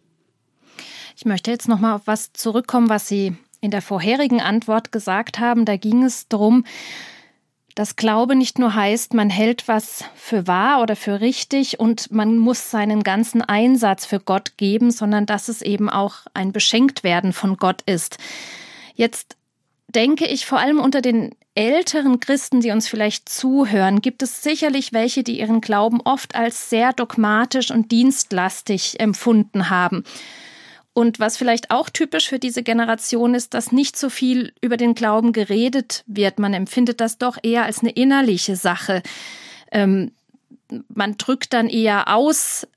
[1.23, 5.39] Ich möchte jetzt noch mal auf was zurückkommen, was Sie in der vorherigen Antwort gesagt
[5.39, 5.63] haben.
[5.63, 6.65] Da ging es darum,
[7.75, 12.37] dass Glaube nicht nur heißt, man hält was für wahr oder für richtig und man
[12.37, 17.55] muss seinen ganzen Einsatz für Gott geben, sondern dass es eben auch ein Beschenktwerden von
[17.55, 18.17] Gott ist.
[18.93, 19.37] Jetzt
[19.87, 24.91] denke ich, vor allem unter den älteren Christen, die uns vielleicht zuhören, gibt es sicherlich
[24.91, 30.03] welche, die ihren Glauben oft als sehr dogmatisch und dienstlastig empfunden haben.
[30.93, 34.93] Und was vielleicht auch typisch für diese Generation ist, dass nicht so viel über den
[34.93, 36.37] Glauben geredet wird.
[36.37, 39.01] Man empfindet das doch eher als eine innerliche Sache.
[39.71, 40.11] Ähm,
[40.93, 42.67] man drückt dann eher aus,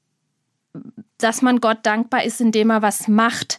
[1.18, 3.58] dass man Gott dankbar ist, indem er was macht.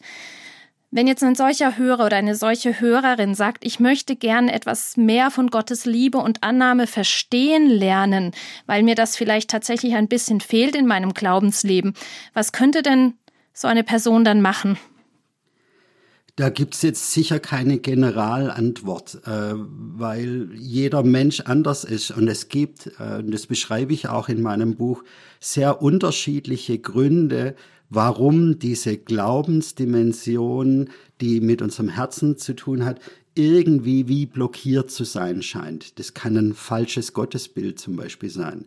[0.90, 5.32] Wenn jetzt ein solcher Hörer oder eine solche Hörerin sagt, ich möchte gern etwas mehr
[5.32, 8.32] von Gottes Liebe und Annahme verstehen lernen,
[8.68, 11.94] weil mir das vielleicht tatsächlich ein bisschen fehlt in meinem Glaubensleben,
[12.34, 13.16] was könnte denn
[13.58, 14.78] so eine Person dann machen?
[16.36, 22.12] Da gibt's jetzt sicher keine Generalantwort, äh, weil jeder Mensch anders ist.
[22.12, 25.04] Und es gibt, äh, das beschreibe ich auch in meinem Buch,
[25.40, 27.56] sehr unterschiedliche Gründe,
[27.90, 30.92] warum diese Glaubensdimension,
[31.22, 33.00] die mit unserem Herzen zu tun hat,
[33.34, 35.98] irgendwie wie blockiert zu sein scheint.
[35.98, 38.66] Das kann ein falsches Gottesbild zum Beispiel sein.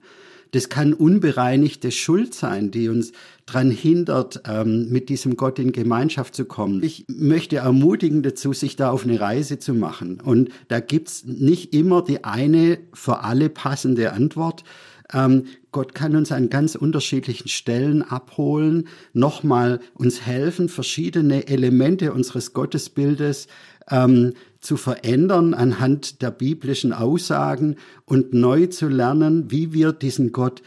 [0.52, 3.12] Das kann unbereinigte Schuld sein, die uns
[3.46, 6.82] daran hindert, ähm, mit diesem Gott in Gemeinschaft zu kommen.
[6.82, 10.20] Ich möchte ermutigen dazu, sich da auf eine Reise zu machen.
[10.20, 14.64] Und da gibt's nicht immer die eine für alle passende Antwort.
[15.12, 22.52] Ähm, Gott kann uns an ganz unterschiedlichen Stellen abholen, nochmal uns helfen, verschiedene Elemente unseres
[22.52, 23.48] Gottesbildes
[23.90, 30.62] ähm, zu verändern anhand der biblischen Aussagen und neu zu lernen, wie wir diesen Gott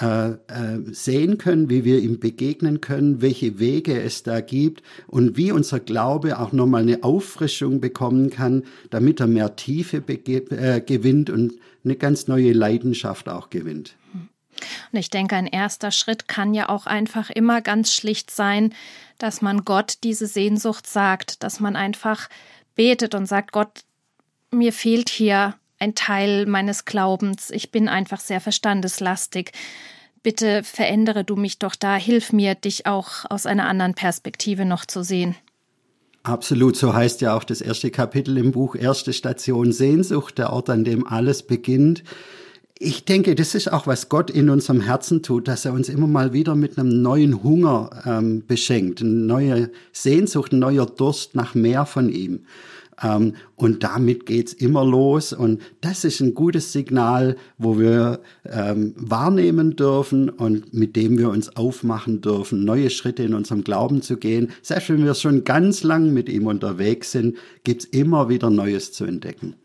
[0.00, 0.36] äh, äh,
[0.92, 5.80] sehen können, wie wir ihm begegnen können, welche Wege es da gibt und wie unser
[5.80, 11.96] Glaube auch nochmal eine Auffrischung bekommen kann, damit er mehr Tiefe äh, gewinnt und eine
[11.96, 13.96] ganz neue Leidenschaft auch gewinnt.
[14.92, 18.74] Und ich denke, ein erster Schritt kann ja auch einfach immer ganz schlicht sein,
[19.18, 22.28] dass man Gott diese Sehnsucht sagt, dass man einfach
[22.78, 23.82] betet und sagt, Gott,
[24.52, 29.50] mir fehlt hier ein Teil meines Glaubens, ich bin einfach sehr verstandeslastig.
[30.22, 34.86] Bitte verändere du mich doch da, hilf mir, dich auch aus einer anderen Perspektive noch
[34.86, 35.34] zu sehen.
[36.22, 40.70] Absolut, so heißt ja auch das erste Kapitel im Buch Erste Station Sehnsucht, der Ort,
[40.70, 42.04] an dem alles beginnt.
[42.80, 46.06] Ich denke, das ist auch, was Gott in unserem Herzen tut, dass er uns immer
[46.06, 51.56] mal wieder mit einem neuen Hunger ähm, beschenkt, eine neue Sehnsucht, ein neuer Durst nach
[51.56, 52.44] mehr von ihm.
[53.02, 55.32] Ähm, und damit geht's immer los.
[55.32, 61.30] Und das ist ein gutes Signal, wo wir ähm, wahrnehmen dürfen und mit dem wir
[61.30, 64.52] uns aufmachen dürfen, neue Schritte in unserem Glauben zu gehen.
[64.62, 69.04] Selbst wenn wir schon ganz lang mit ihm unterwegs sind, gibt's immer wieder Neues zu
[69.04, 69.56] entdecken.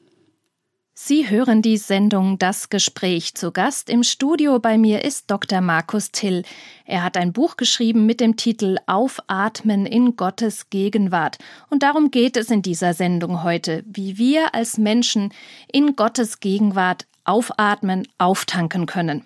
[0.96, 3.34] Sie hören die Sendung Das Gespräch.
[3.34, 5.60] Zu Gast im Studio bei mir ist Dr.
[5.60, 6.44] Markus Till.
[6.86, 11.40] Er hat ein Buch geschrieben mit dem Titel Aufatmen in Gottes Gegenwart.
[11.72, 15.34] Und darum geht es in dieser Sendung heute, wie wir als Menschen
[15.72, 19.26] in Gottes Gegenwart aufatmen, auftanken können.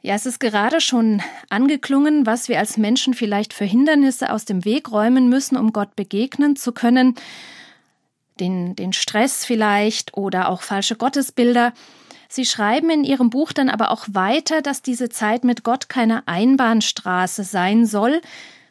[0.00, 4.64] Ja, es ist gerade schon angeklungen, was wir als Menschen vielleicht für Hindernisse aus dem
[4.64, 7.16] Weg räumen müssen, um Gott begegnen zu können
[8.40, 11.72] den, den Stress vielleicht oder auch falsche Gottesbilder.
[12.28, 16.26] Sie schreiben in Ihrem Buch dann aber auch weiter, dass diese Zeit mit Gott keine
[16.26, 18.22] Einbahnstraße sein soll,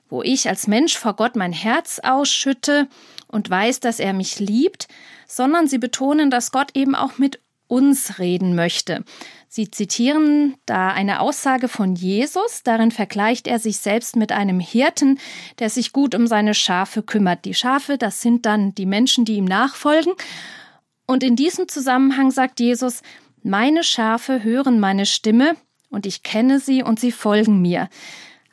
[0.10, 2.88] wo ich als Mensch vor Gott mein Herz ausschütte
[3.28, 4.88] und weiß, dass er mich liebt,
[5.28, 9.06] sondern sie betonen, dass Gott eben auch mit uns reden möchte.
[9.54, 15.20] Sie zitieren da eine Aussage von Jesus, darin vergleicht er sich selbst mit einem Hirten,
[15.60, 17.44] der sich gut um seine Schafe kümmert.
[17.44, 20.14] Die Schafe, das sind dann die Menschen, die ihm nachfolgen.
[21.06, 23.02] Und in diesem Zusammenhang sagt Jesus,
[23.44, 25.58] meine Schafe hören meine Stimme
[25.90, 27.90] und ich kenne sie und sie folgen mir.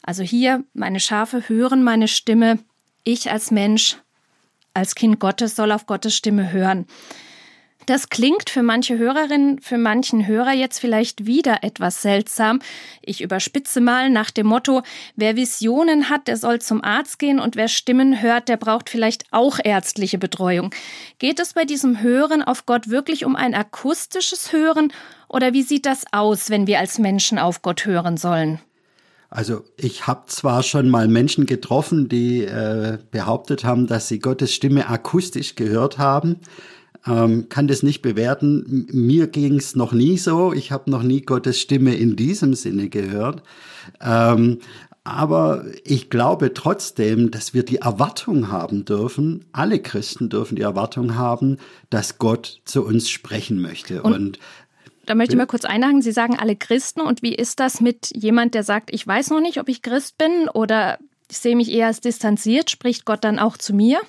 [0.02, 2.58] Also hier, meine Schafe hören meine Stimme,
[3.04, 3.98] ich als Mensch,
[4.74, 6.88] als Kind Gottes soll auf Gottes Stimme hören.
[7.88, 12.60] Das klingt für manche Hörerinnen, für manchen Hörer jetzt vielleicht wieder etwas seltsam.
[13.00, 14.82] Ich überspitze mal nach dem Motto,
[15.16, 19.24] wer Visionen hat, der soll zum Arzt gehen und wer Stimmen hört, der braucht vielleicht
[19.30, 20.68] auch ärztliche Betreuung.
[21.18, 24.92] Geht es bei diesem Hören auf Gott wirklich um ein akustisches Hören
[25.26, 28.60] oder wie sieht das aus, wenn wir als Menschen auf Gott hören sollen?
[29.30, 34.52] Also ich habe zwar schon mal Menschen getroffen, die äh, behauptet haben, dass sie Gottes
[34.52, 36.40] Stimme akustisch gehört haben
[37.08, 38.86] ähm, kann das nicht bewerten.
[38.92, 40.52] Mir ging es noch nie so.
[40.52, 43.42] Ich habe noch nie Gottes Stimme in diesem Sinne gehört.
[44.00, 44.58] Ähm,
[45.04, 51.14] aber ich glaube trotzdem, dass wir die Erwartung haben dürfen, alle Christen dürfen die Erwartung
[51.14, 51.56] haben,
[51.88, 54.02] dass Gott zu uns sprechen möchte.
[54.02, 54.38] Und, und
[55.06, 56.02] da möchte ich mal kurz einhaken.
[56.02, 57.00] Sie sagen alle Christen.
[57.00, 60.18] Und wie ist das mit jemand, der sagt, ich weiß noch nicht, ob ich Christ
[60.18, 60.98] bin oder
[61.30, 62.70] ich sehe mich eher als distanziert?
[62.70, 64.00] Spricht Gott dann auch zu mir?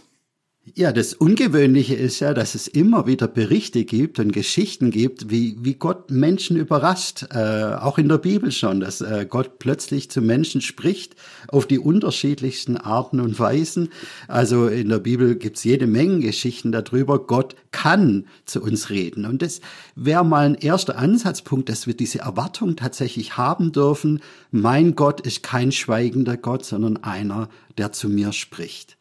[0.75, 5.57] Ja, das Ungewöhnliche ist ja, dass es immer wieder Berichte gibt und Geschichten gibt, wie,
[5.61, 10.21] wie Gott Menschen überrascht, äh, auch in der Bibel schon, dass äh, Gott plötzlich zu
[10.21, 11.15] Menschen spricht
[11.47, 13.89] auf die unterschiedlichsten Arten und Weisen.
[14.27, 17.25] Also in der Bibel gibt's jede Menge Geschichten darüber.
[17.25, 19.25] Gott kann zu uns reden.
[19.25, 19.61] Und das
[19.95, 24.21] wäre mal ein erster Ansatzpunkt, dass wir diese Erwartung tatsächlich haben dürfen.
[24.51, 28.98] Mein Gott ist kein schweigender Gott, sondern einer, der zu mir spricht.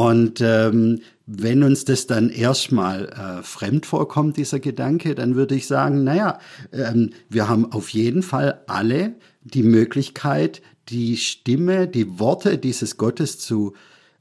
[0.00, 5.66] Und ähm, wenn uns das dann erstmal äh, fremd vorkommt, dieser Gedanke, dann würde ich
[5.66, 6.38] sagen, naja,
[6.72, 13.38] ähm, wir haben auf jeden Fall alle die Möglichkeit, die Stimme, die Worte dieses Gottes
[13.38, 13.74] zu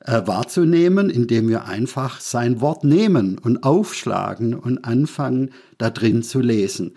[0.06, 6.40] äh, wahrzunehmen, indem wir einfach sein Wort nehmen und aufschlagen und anfangen, da drin zu
[6.40, 6.94] lesen.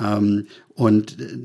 [0.00, 1.38] Ähm, und äh,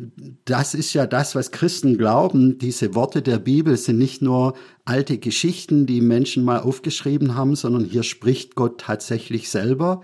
[0.46, 2.58] das ist ja das, was Christen glauben.
[2.58, 4.54] Diese Worte der Bibel sind nicht nur
[4.86, 10.02] alte Geschichten, die Menschen mal aufgeschrieben haben, sondern hier spricht Gott tatsächlich selber.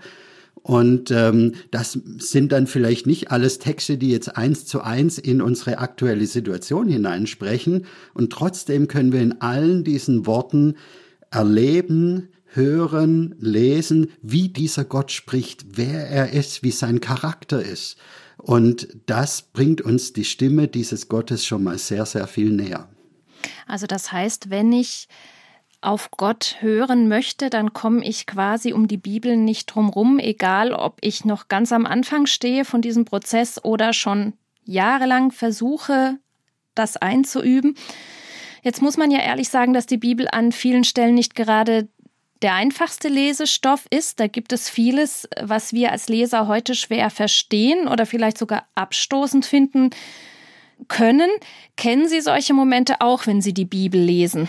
[0.62, 5.40] Und ähm, das sind dann vielleicht nicht alles Texte, die jetzt eins zu eins in
[5.40, 7.86] unsere aktuelle Situation hineinsprechen.
[8.14, 10.76] Und trotzdem können wir in allen diesen Worten
[11.30, 17.96] erleben, hören, lesen, wie dieser Gott spricht, wer er ist, wie sein Charakter ist.
[18.36, 22.88] Und das bringt uns die Stimme dieses Gottes schon mal sehr, sehr viel näher.
[23.66, 25.08] Also das heißt, wenn ich
[25.80, 30.98] auf Gott hören möchte, dann komme ich quasi um die Bibel nicht drum egal ob
[31.00, 34.32] ich noch ganz am Anfang stehe von diesem Prozess oder schon
[34.64, 36.18] jahrelang versuche,
[36.74, 37.76] das einzuüben.
[38.62, 41.88] Jetzt muss man ja ehrlich sagen, dass die Bibel an vielen Stellen nicht gerade
[42.42, 44.20] der einfachste Lesestoff ist.
[44.20, 49.46] Da gibt es vieles, was wir als Leser heute schwer verstehen oder vielleicht sogar abstoßend
[49.46, 49.90] finden
[50.88, 51.30] können.
[51.76, 54.48] Kennen Sie solche Momente auch, wenn Sie die Bibel lesen?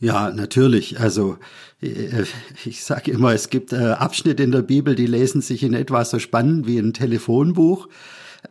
[0.00, 1.00] Ja, natürlich.
[1.00, 1.38] Also
[1.80, 2.24] äh,
[2.64, 6.04] ich sage immer, es gibt äh, Abschnitte in der Bibel, die lesen sich in etwa
[6.04, 7.88] so spannend wie ein Telefonbuch.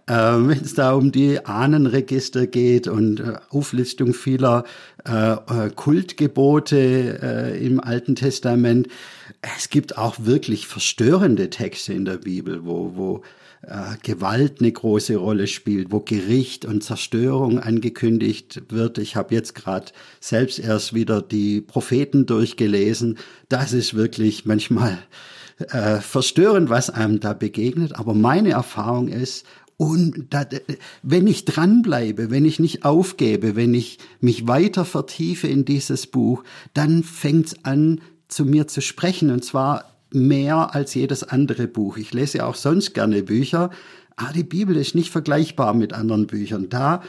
[0.07, 4.63] Äh, Wenn es da um die Ahnenregister geht und äh, Auflistung vieler
[5.05, 8.87] äh, äh Kultgebote äh, im Alten Testament,
[9.57, 13.21] es gibt auch wirklich verstörende Texte in der Bibel, wo, wo
[13.65, 18.97] äh, Gewalt eine große Rolle spielt, wo Gericht und Zerstörung angekündigt wird.
[18.97, 23.17] Ich habe jetzt gerade selbst erst wieder die Propheten durchgelesen.
[23.47, 24.99] Das ist wirklich manchmal
[25.69, 27.95] äh, verstörend, was einem da begegnet.
[27.95, 29.45] Aber meine Erfahrung ist,
[29.77, 30.45] und da,
[31.01, 36.43] wenn ich dranbleibe, wenn ich nicht aufgebe, wenn ich mich weiter vertiefe in dieses Buch,
[36.73, 39.31] dann fängt's an, zu mir zu sprechen.
[39.31, 41.97] Und zwar mehr als jedes andere Buch.
[41.97, 43.69] Ich lese auch sonst gerne Bücher,
[44.15, 46.69] aber die Bibel ist nicht vergleichbar mit anderen Büchern.
[46.69, 47.01] Da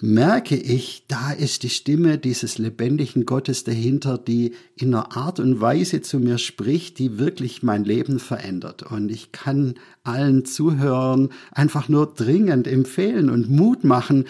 [0.00, 5.60] merke ich, da ist die Stimme dieses lebendigen Gottes dahinter, die in einer Art und
[5.60, 8.82] Weise zu mir spricht, die wirklich mein Leben verändert.
[8.82, 14.26] Und ich kann allen Zuhörern einfach nur dringend empfehlen und Mut machen,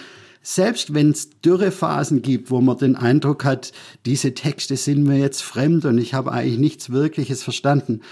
[0.49, 3.73] selbst wenn es Dürrephasen gibt, wo man den Eindruck hat,
[4.05, 8.03] diese Texte sind mir jetzt fremd und ich habe eigentlich nichts Wirkliches verstanden,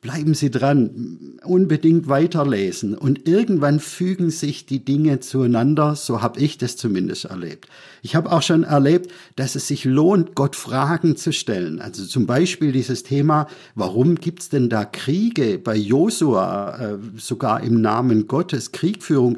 [0.00, 6.58] bleiben Sie dran, unbedingt weiterlesen und irgendwann fügen sich die Dinge zueinander, so habe ich
[6.58, 7.68] das zumindest erlebt.
[8.02, 11.80] Ich habe auch schon erlebt, dass es sich lohnt, Gott Fragen zu stellen.
[11.80, 17.80] Also zum Beispiel dieses Thema, warum gibt's denn da Kriege bei Josua, äh, sogar im
[17.80, 19.36] Namen Gottes, Kriegführung?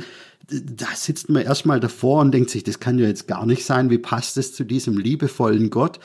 [0.49, 3.91] Da sitzt man erstmal davor und denkt sich, das kann ja jetzt gar nicht sein.
[3.91, 5.99] Wie passt es zu diesem liebevollen Gott,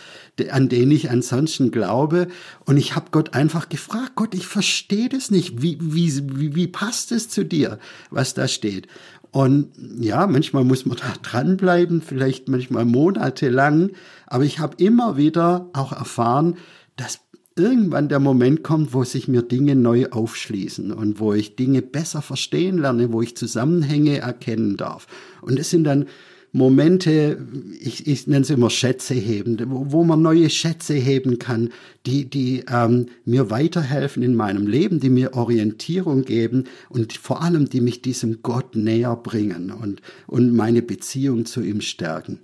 [0.50, 2.28] an den ich ansonsten glaube?
[2.66, 5.62] Und ich habe Gott einfach gefragt, Gott, ich verstehe das nicht.
[5.62, 7.78] Wie, wie, wie, wie passt es zu dir,
[8.10, 8.88] was da steht?
[9.30, 13.92] Und ja, manchmal muss man da dranbleiben, vielleicht manchmal monatelang.
[14.26, 16.58] Aber ich habe immer wieder auch erfahren,
[16.96, 17.20] dass
[17.62, 22.22] irgendwann der Moment kommt, wo sich mir Dinge neu aufschließen und wo ich Dinge besser
[22.22, 25.08] verstehen lerne, wo ich Zusammenhänge erkennen darf.
[25.42, 26.08] Und es sind dann
[26.54, 27.48] Momente,
[27.80, 31.70] ich, ich nenne es immer Schätze heben, wo, wo man neue Schätze heben kann,
[32.06, 37.70] die, die ähm, mir weiterhelfen in meinem Leben, die mir Orientierung geben und vor allem,
[37.70, 42.40] die mich diesem Gott näher bringen und, und meine Beziehung zu ihm stärken.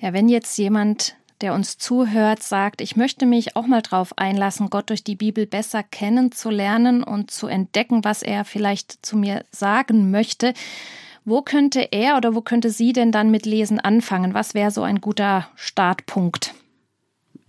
[0.00, 4.70] Ja, wenn jetzt jemand der uns zuhört, sagt, ich möchte mich auch mal drauf einlassen,
[4.70, 10.10] Gott durch die Bibel besser kennenzulernen und zu entdecken, was er vielleicht zu mir sagen
[10.10, 10.54] möchte.
[11.24, 14.34] Wo könnte er oder wo könnte sie denn dann mit Lesen anfangen?
[14.34, 16.54] Was wäre so ein guter Startpunkt?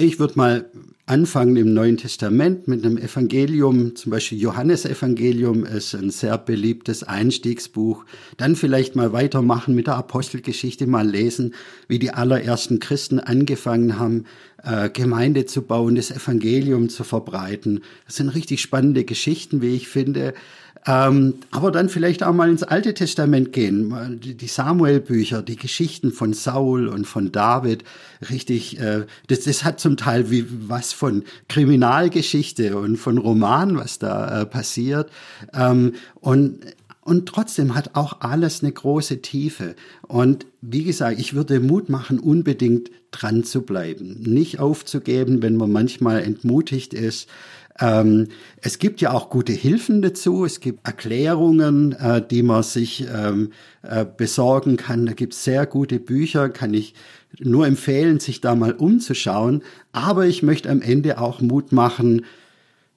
[0.02, 0.72] Ich würde mal
[1.08, 8.06] anfangen im Neuen Testament mit einem Evangelium, zum Beispiel Johannesevangelium ist ein sehr beliebtes Einstiegsbuch.
[8.38, 11.54] Dann vielleicht mal weitermachen mit der Apostelgeschichte, mal lesen,
[11.90, 14.24] wie die allerersten Christen angefangen haben,
[14.64, 17.82] äh, Gemeinde zu bauen, das Evangelium zu verbreiten.
[18.06, 20.34] Das sind richtig spannende Geschichten, wie ich finde.
[20.86, 26.34] Ähm, aber dann vielleicht auch mal ins Alte Testament gehen, die Samuel-Bücher, die Geschichten von
[26.34, 27.84] Saul und von David,
[28.30, 34.00] richtig, äh, das, das hat zum Teil wie was von Kriminalgeschichte und von Roman, was
[34.00, 35.12] da äh, passiert.
[35.54, 36.60] Ähm, und
[37.02, 39.76] und trotzdem hat auch alles eine große Tiefe.
[40.08, 45.72] Und wie gesagt, ich würde Mut machen, unbedingt dran zu bleiben, nicht aufzugeben, wenn man
[45.72, 47.28] manchmal entmutigt ist.
[47.80, 48.28] Ähm,
[48.62, 50.46] es gibt ja auch gute Hilfen dazu.
[50.46, 53.52] Es gibt Erklärungen, äh, die man sich ähm,
[53.84, 55.06] äh, besorgen kann.
[55.06, 56.94] Da gibt es sehr gute Bücher, kann ich
[57.40, 59.64] nur empfehlen, sich da mal umzuschauen.
[59.92, 62.26] Aber ich möchte am Ende auch Mut machen,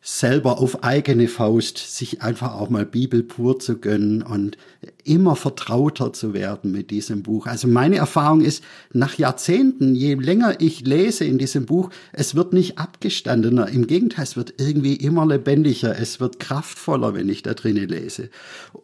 [0.05, 4.59] selber auf eigene Faust sich einfach auch mal Bibel pur zu gönnen und
[5.05, 7.47] immer vertrauter zu werden mit diesem Buch.
[7.47, 12.53] Also meine Erfahrung ist, nach Jahrzehnten, je länger ich lese in diesem Buch, es wird
[12.53, 13.69] nicht abgestandener.
[13.69, 15.97] Im Gegenteil, es wird irgendwie immer lebendiger.
[15.97, 18.29] Es wird kraftvoller, wenn ich da drinnen lese.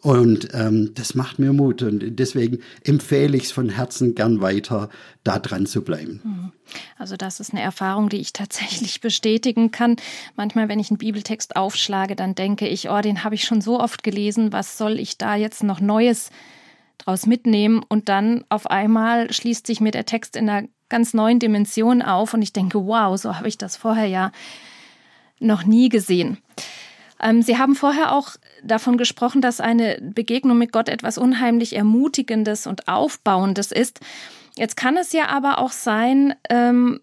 [0.00, 1.82] Und ähm, das macht mir Mut.
[1.82, 4.88] Und deswegen empfehle ich es von Herzen gern weiter,
[5.28, 6.20] da dran zu bleiben.
[6.24, 6.52] Mhm.
[6.96, 9.96] Also das ist eine Erfahrung, die ich tatsächlich bestätigen kann.
[10.36, 13.78] Manchmal, wenn ich einen Bibeltext aufschlage, dann denke ich, oh, den habe ich schon so
[13.78, 16.30] oft gelesen, was soll ich da jetzt noch Neues
[16.96, 17.82] draus mitnehmen?
[17.86, 22.32] Und dann auf einmal schließt sich mir der Text in einer ganz neuen Dimension auf
[22.32, 24.32] und ich denke, wow, so habe ich das vorher ja
[25.38, 26.38] noch nie gesehen.
[27.20, 28.30] Ähm, Sie haben vorher auch
[28.62, 34.00] davon gesprochen, dass eine Begegnung mit Gott etwas unheimlich Ermutigendes und Aufbauendes ist.
[34.58, 37.00] Jetzt kann es ja aber auch sein, ähm,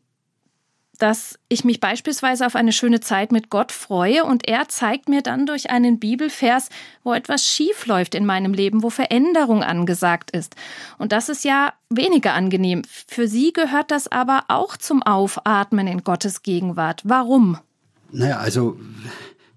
[0.98, 5.22] dass ich mich beispielsweise auf eine schöne Zeit mit Gott freue und er zeigt mir
[5.22, 6.70] dann durch einen Bibelvers,
[7.04, 10.56] wo etwas schief läuft in meinem Leben, wo Veränderung angesagt ist.
[10.98, 12.82] Und das ist ja weniger angenehm.
[13.08, 17.02] Für Sie gehört das aber auch zum Aufatmen in Gottes Gegenwart.
[17.04, 17.58] Warum?
[18.12, 18.78] Naja, also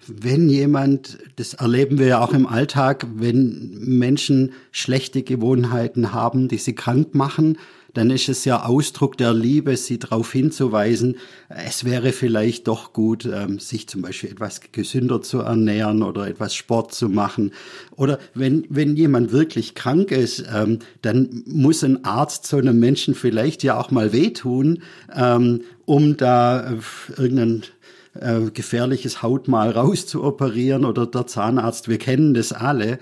[0.06, 6.58] wenn jemand, das erleben wir ja auch im Alltag, wenn Menschen schlechte Gewohnheiten haben, die
[6.58, 7.58] sie krank machen,
[7.94, 11.16] dann ist es ja Ausdruck der Liebe, sie darauf hinzuweisen,
[11.48, 16.54] es wäre vielleicht doch gut, ähm, sich zum Beispiel etwas gesünder zu ernähren oder etwas
[16.54, 17.52] Sport zu machen.
[17.96, 23.14] Oder wenn, wenn jemand wirklich krank ist, ähm, dann muss ein Arzt so einem Menschen
[23.14, 24.82] vielleicht ja auch mal wehtun,
[25.14, 26.76] ähm, um da äh,
[27.16, 27.62] irgendein
[28.20, 32.98] äh, gefährliches Hautmal rauszuoperieren oder der Zahnarzt, wir kennen das alle.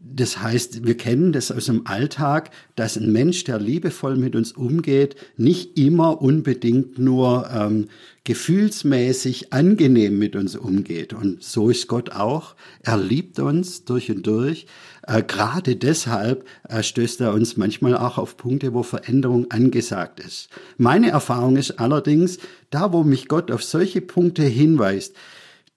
[0.00, 4.52] Das heißt, wir kennen das aus dem Alltag, dass ein Mensch, der liebevoll mit uns
[4.52, 7.86] umgeht, nicht immer unbedingt nur ähm,
[8.22, 11.14] gefühlsmäßig angenehm mit uns umgeht.
[11.14, 12.54] Und so ist Gott auch.
[12.82, 14.66] Er liebt uns durch und durch.
[15.02, 20.48] Äh, Gerade deshalb äh, stößt er uns manchmal auch auf Punkte, wo Veränderung angesagt ist.
[20.76, 22.38] Meine Erfahrung ist allerdings,
[22.70, 25.14] da wo mich Gott auf solche Punkte hinweist,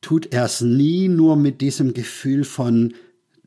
[0.02, 2.94] tut er es nie nur mit diesem Gefühl von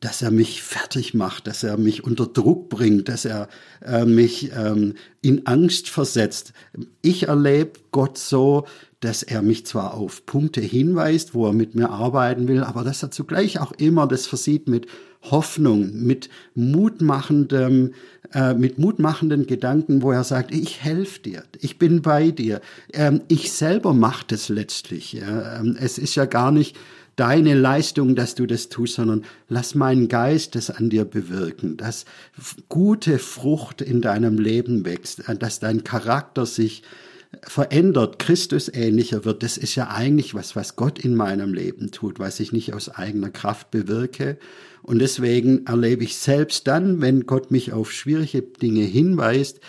[0.05, 3.49] dass er mich fertig macht, dass er mich unter Druck bringt, dass er
[3.83, 4.93] äh, mich ähm,
[5.23, 6.53] in Angst versetzt.
[7.01, 8.67] Ich erlebe Gott so,
[8.99, 13.01] dass er mich zwar auf Punkte hinweist, wo er mit mir arbeiten will, aber dass
[13.01, 14.85] er zugleich auch immer das versieht mit
[15.23, 17.95] Hoffnung, mit mutmachendem,
[18.31, 22.61] äh, mit mutmachenden Gedanken, wo er sagt, ich helfe dir, ich bin bei dir.
[22.93, 25.13] Ähm, ich selber mache das letztlich.
[25.13, 25.61] Ja.
[25.61, 26.77] Ähm, es ist ja gar nicht
[27.15, 32.05] deine Leistung, dass du das tust, sondern lass meinen Geist das an dir bewirken, dass
[32.69, 36.83] gute Frucht in deinem Leben wächst, äh, dass dein Charakter sich
[37.43, 42.19] verändert, Christus ähnlicher wird, das ist ja eigentlich was, was Gott in meinem Leben tut,
[42.19, 44.37] was ich nicht aus eigener Kraft bewirke.
[44.81, 49.59] Und deswegen erlebe ich selbst dann, wenn Gott mich auf schwierige Dinge hinweist,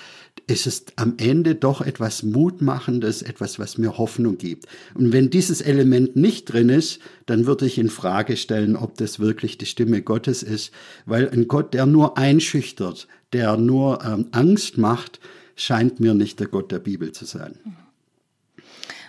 [0.49, 4.67] ist es am Ende doch etwas Mutmachendes, etwas, was mir Hoffnung gibt.
[4.95, 9.19] Und wenn dieses Element nicht drin ist, dann würde ich in Frage stellen, ob das
[9.19, 10.73] wirklich die Stimme Gottes ist,
[11.05, 15.19] weil ein Gott, der nur einschüchtert, der nur ähm, Angst macht,
[15.57, 17.59] scheint mir nicht der Gott der Bibel zu sein.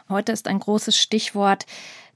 [0.10, 1.66] Heute ist ein großes Stichwort,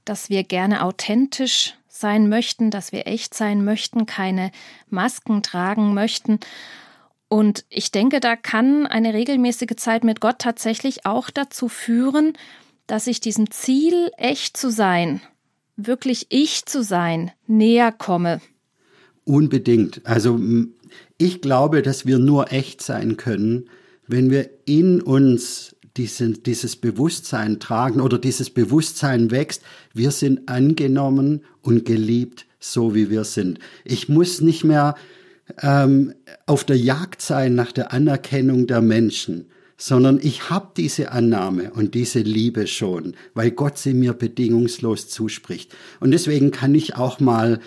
[0.04, 4.50] dass wir gerne authentisch sein möchten, dass wir echt sein möchten, keine
[4.88, 6.40] Masken tragen möchten.
[7.32, 12.34] Und ich denke, da kann eine regelmäßige Zeit mit Gott tatsächlich auch dazu führen,
[12.86, 15.22] dass ich diesem Ziel, echt zu sein,
[15.74, 18.42] wirklich ich zu sein, näher komme.
[19.24, 20.02] Unbedingt.
[20.04, 20.38] Also
[21.16, 23.70] ich glaube, dass wir nur echt sein können,
[24.06, 29.62] wenn wir in uns diesen, dieses Bewusstsein tragen oder dieses Bewusstsein wächst,
[29.94, 33.58] wir sind angenommen und geliebt, so wie wir sind.
[33.86, 34.96] Ich muss nicht mehr
[35.60, 36.14] ähm,
[36.46, 39.46] auf der Jagd sein nach der Anerkennung der Menschen,
[39.76, 45.74] sondern ich habe diese Annahme und diese Liebe schon, weil Gott sie mir bedingungslos zuspricht.
[46.00, 47.60] Und deswegen kann ich auch mal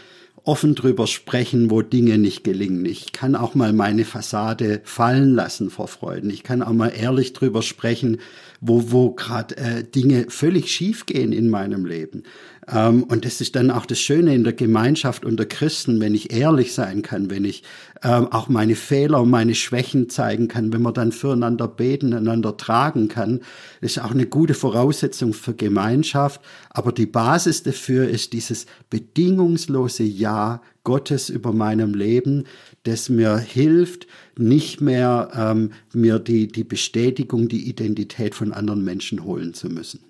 [0.45, 2.85] offen drüber sprechen, wo Dinge nicht gelingen.
[2.85, 6.29] Ich kann auch mal meine Fassade fallen lassen vor Freuden.
[6.29, 8.19] Ich kann auch mal ehrlich drüber sprechen,
[8.67, 12.23] wo, wo gerade äh, Dinge völlig schief gehen in meinem Leben.
[12.67, 16.33] Ähm, und das ist dann auch das Schöne in der Gemeinschaft unter Christen, wenn ich
[16.33, 17.63] ehrlich sein kann, wenn ich
[18.03, 22.57] ähm, auch meine Fehler und meine Schwächen zeigen kann, wenn man dann füreinander beten, einander
[22.57, 23.41] tragen kann.
[23.81, 26.41] Ist auch eine gute Voraussetzung für Gemeinschaft.
[26.71, 32.45] Aber die Basis dafür ist dieses bedingungslose Ja Gottes über meinem Leben,
[32.85, 34.07] das mir hilft,
[34.37, 40.03] nicht mehr ähm, mir die, die Bestätigung, die Identität von anderen Menschen holen zu müssen.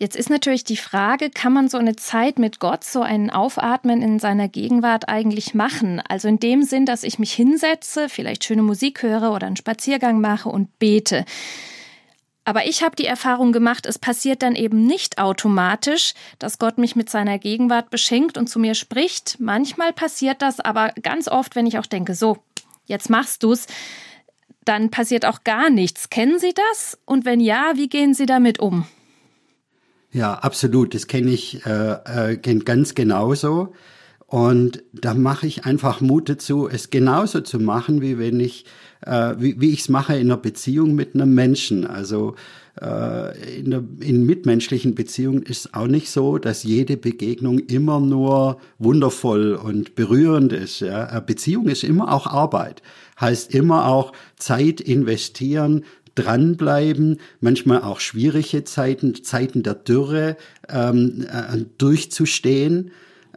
[0.00, 4.00] Jetzt ist natürlich die Frage, kann man so eine Zeit mit Gott, so ein Aufatmen
[4.00, 6.00] in seiner Gegenwart eigentlich machen?
[6.08, 10.20] Also in dem Sinn, dass ich mich hinsetze, vielleicht schöne Musik höre oder einen Spaziergang
[10.20, 11.24] mache und bete.
[12.48, 16.96] Aber ich habe die Erfahrung gemacht, es passiert dann eben nicht automatisch, dass Gott mich
[16.96, 19.36] mit seiner Gegenwart beschenkt und zu mir spricht.
[19.38, 22.38] Manchmal passiert das, aber ganz oft, wenn ich auch denke, so,
[22.86, 23.66] jetzt machst du's,
[24.64, 26.08] dann passiert auch gar nichts.
[26.08, 26.96] Kennen Sie das?
[27.04, 28.86] Und wenn ja, wie gehen Sie damit um?
[30.10, 30.94] Ja, absolut.
[30.94, 33.74] Das kenne ich äh, äh, ganz genauso.
[34.28, 38.66] Und da mache ich einfach Mut dazu, es genauso zu machen, wie wenn ich,
[39.00, 41.86] äh, wie, wie ich es mache in einer Beziehung mit einem Menschen.
[41.86, 42.34] Also
[42.78, 48.60] äh, in, der, in mitmenschlichen Beziehungen ist auch nicht so, dass jede Begegnung immer nur
[48.78, 50.80] wundervoll und berührend ist.
[50.80, 51.20] Ja?
[51.20, 52.82] Beziehung ist immer auch Arbeit,
[53.18, 60.36] heißt immer auch Zeit investieren, dranbleiben, manchmal auch schwierige Zeiten, Zeiten der Dürre
[60.68, 62.90] ähm, äh, durchzustehen.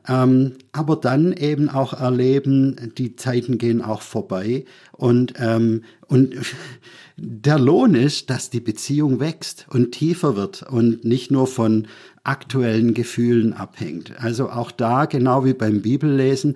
[0.08, 6.36] Ähm, aber dann eben auch erleben, die Zeiten gehen auch vorbei und, ähm, und
[7.18, 11.88] der Lohn ist, dass die Beziehung wächst und tiefer wird und nicht nur von
[12.24, 14.14] aktuellen Gefühlen abhängt.
[14.18, 16.56] Also auch da, genau wie beim Bibellesen,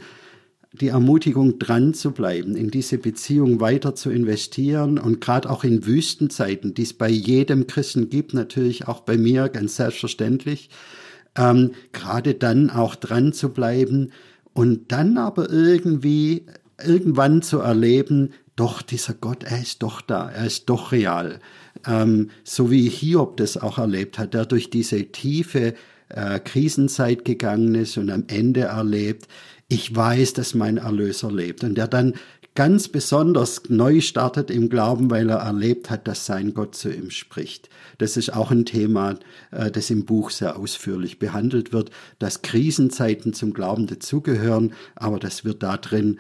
[0.82, 5.86] die Ermutigung dran zu bleiben, in diese Beziehung weiter zu investieren und gerade auch in
[5.86, 10.70] Wüstenzeiten, die es bei jedem Christen gibt, natürlich auch bei mir ganz selbstverständlich,
[11.38, 14.12] ähm, gerade dann auch dran zu bleiben
[14.54, 16.46] und dann aber irgendwie
[16.84, 21.40] irgendwann zu erleben, doch dieser Gott, er ist doch da, er ist doch real.
[21.86, 25.74] Ähm, so wie Hiob das auch erlebt hat, der durch diese tiefe
[26.10, 29.28] äh, Krisenzeit gegangen ist und am Ende erlebt,
[29.68, 31.64] ich weiß, dass mein Erlöser lebt.
[31.64, 32.14] Und der dann
[32.56, 37.12] ganz besonders neu startet im Glauben, weil er erlebt hat, dass sein Gott zu ihm
[37.12, 37.70] spricht.
[37.98, 39.20] Das ist auch ein Thema,
[39.52, 45.46] äh, das im Buch sehr ausführlich behandelt wird, dass Krisenzeiten zum Glauben dazugehören, aber dass
[45.46, 46.20] wir da drin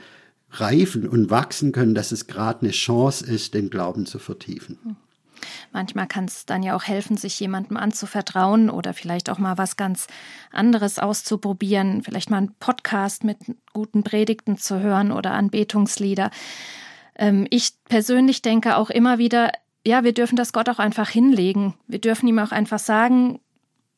[0.51, 4.97] reifen und wachsen können, dass es gerade eine Chance ist, den Glauben zu vertiefen.
[5.45, 5.69] Hm.
[5.73, 9.77] Manchmal kann es dann ja auch helfen, sich jemandem anzuvertrauen oder vielleicht auch mal was
[9.77, 10.07] ganz
[10.51, 13.37] anderes auszuprobieren, vielleicht mal einen Podcast mit
[13.73, 16.31] guten Predigten zu hören oder Anbetungslieder.
[17.17, 19.51] Ähm, ich persönlich denke auch immer wieder,
[19.85, 21.75] ja, wir dürfen das Gott auch einfach hinlegen.
[21.87, 23.39] Wir dürfen ihm auch einfach sagen,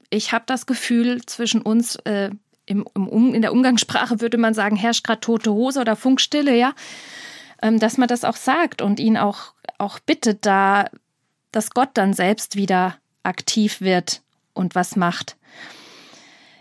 [0.10, 2.30] ich habe das Gefühl, zwischen uns äh,
[2.66, 6.74] im, im, in der Umgangssprache würde man sagen, herrscht gerade tote Hose oder Funkstille, ja.
[7.62, 10.86] Ähm, dass man das auch sagt und ihn auch, auch bittet, da
[11.52, 14.22] dass Gott dann selbst wieder aktiv wird
[14.54, 15.38] und was macht.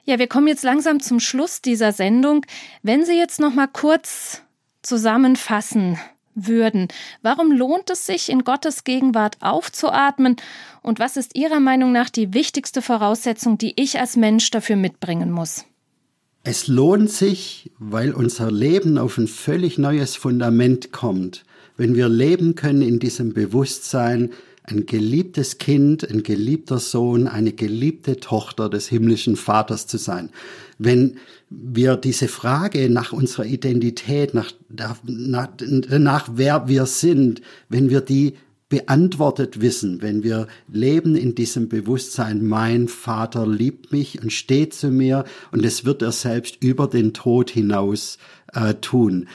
[0.04, 2.46] Ja, wir kommen jetzt langsam zum Schluss dieser Sendung.
[2.82, 4.42] Wenn Sie jetzt noch mal kurz
[4.82, 5.98] zusammenfassen
[6.36, 6.88] würden,
[7.22, 10.36] warum lohnt es sich in Gottes Gegenwart aufzuatmen
[10.82, 15.32] und was ist Ihrer Meinung nach die wichtigste Voraussetzung, die ich als Mensch dafür mitbringen
[15.32, 15.64] muss?
[16.44, 21.44] Es lohnt sich, weil unser Leben auf ein völlig neues Fundament kommt,
[21.76, 24.30] wenn wir leben können in diesem Bewusstsein,
[24.66, 30.30] ein geliebtes Kind, ein geliebter Sohn, eine geliebte Tochter des himmlischen Vaters zu sein.
[30.78, 38.00] Wenn wir diese Frage nach unserer Identität, nach, nach, nach wer wir sind, wenn wir
[38.00, 38.34] die
[38.68, 44.90] beantwortet wissen, wenn wir leben in diesem Bewusstsein, mein Vater liebt mich und steht zu
[44.90, 48.18] mir und es wird er selbst über den Tod hinaus
[48.52, 49.28] äh, tun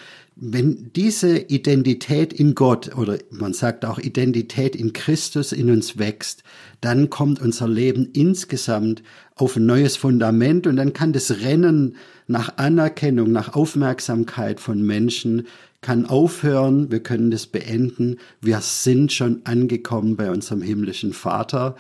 [0.44, 6.42] wenn diese Identität in Gott oder man sagt auch Identität in Christus in uns wächst,
[6.82, 9.04] dann kommt unser Leben insgesamt
[9.36, 15.46] auf ein neues Fundament und dann kann das Rennen nach Anerkennung, nach Aufmerksamkeit von Menschen
[15.82, 21.76] kann aufhören, wir können das beenden, wir sind schon angekommen bei unserem himmlischen Vater.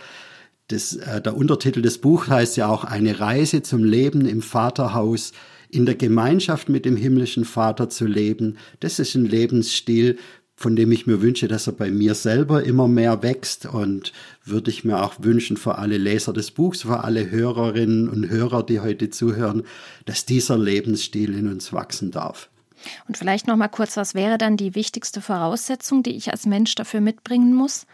[0.67, 5.33] Das, äh, der Untertitel des Buchs heißt ja auch eine Reise zum Leben im Vaterhaus
[5.71, 10.17] in der Gemeinschaft mit dem himmlischen Vater zu leben, das ist ein Lebensstil,
[10.55, 14.13] von dem ich mir wünsche, dass er bei mir selber immer mehr wächst und
[14.45, 18.63] würde ich mir auch wünschen für alle Leser des Buchs, für alle Hörerinnen und Hörer,
[18.63, 19.63] die heute zuhören,
[20.05, 22.49] dass dieser Lebensstil in uns wachsen darf.
[23.07, 26.75] Und vielleicht noch mal kurz, was wäre dann die wichtigste Voraussetzung, die ich als Mensch
[26.75, 27.85] dafür mitbringen muss?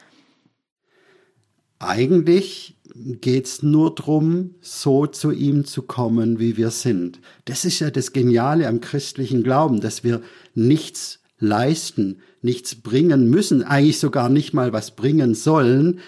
[1.80, 7.19] Eigentlich geht's nur drum, so zu ihm zu kommen, wie wir sind.
[7.45, 10.21] Das ist ja das Geniale am christlichen Glauben, dass wir
[10.55, 15.99] nichts leisten, nichts bringen müssen, eigentlich sogar nicht mal was bringen sollen.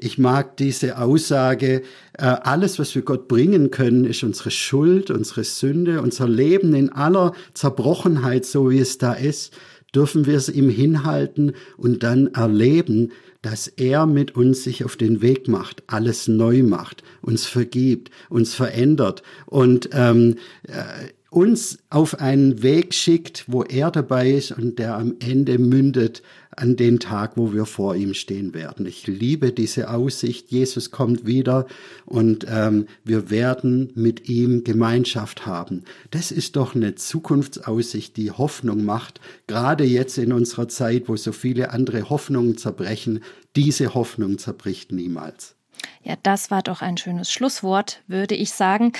[0.00, 1.82] Ich mag diese Aussage,
[2.16, 6.90] äh, alles, was wir Gott bringen können, ist unsere Schuld, unsere Sünde, unser Leben in
[6.90, 9.52] aller Zerbrochenheit, so wie es da ist.
[9.94, 13.10] dürfen wir es ihm hinhalten und dann erleben,
[13.42, 18.54] dass er mit uns sich auf den Weg macht, alles neu macht, uns vergibt, uns
[18.54, 24.96] verändert und ähm, äh, uns auf einen Weg schickt, wo er dabei ist und der
[24.96, 26.22] am Ende mündet
[26.58, 28.84] an den Tag, wo wir vor ihm stehen werden.
[28.86, 30.50] Ich liebe diese Aussicht.
[30.50, 31.66] Jesus kommt wieder
[32.04, 35.84] und ähm, wir werden mit ihm Gemeinschaft haben.
[36.10, 39.20] Das ist doch eine Zukunftsaussicht, die Hoffnung macht.
[39.46, 43.20] Gerade jetzt in unserer Zeit, wo so viele andere Hoffnungen zerbrechen,
[43.54, 45.54] diese Hoffnung zerbricht niemals.
[46.02, 48.92] Ja, das war doch ein schönes Schlusswort, würde ich sagen.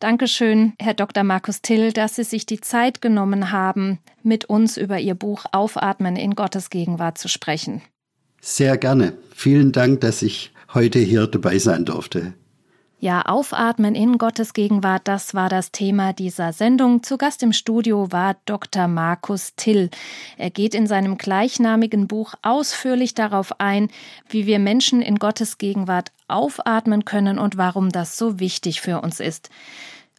[0.00, 1.24] Dankeschön, Herr Dr.
[1.24, 6.16] Markus Till, dass Sie sich die Zeit genommen haben, mit uns über Ihr Buch Aufatmen
[6.16, 7.82] in Gottes Gegenwart zu sprechen.
[8.40, 9.12] Sehr gerne.
[9.34, 12.32] Vielen Dank, dass ich heute hier dabei sein durfte.
[13.02, 17.02] Ja, Aufatmen in Gottes Gegenwart, das war das Thema dieser Sendung.
[17.02, 18.88] Zu Gast im Studio war Dr.
[18.88, 19.88] Markus Till.
[20.36, 23.88] Er geht in seinem gleichnamigen Buch ausführlich darauf ein,
[24.28, 29.18] wie wir Menschen in Gottes Gegenwart aufatmen können und warum das so wichtig für uns
[29.18, 29.48] ist.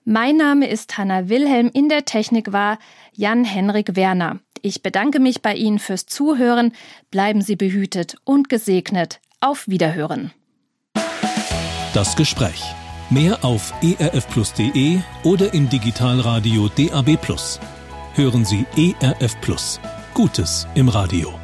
[0.06, 2.78] Mein Name ist Hanna Wilhelm, in der Technik war
[3.12, 4.38] Jan-Henrik Werner.
[4.62, 6.72] Ich bedanke mich bei Ihnen fürs Zuhören.
[7.10, 9.20] Bleiben Sie behütet und gesegnet.
[9.40, 10.32] Auf Wiederhören.
[11.92, 12.64] Das Gespräch.
[13.10, 17.18] Mehr auf erfplus.de oder im Digitalradio DAB+.
[18.14, 19.36] Hören Sie ERF.
[20.14, 21.43] Gutes im Radio.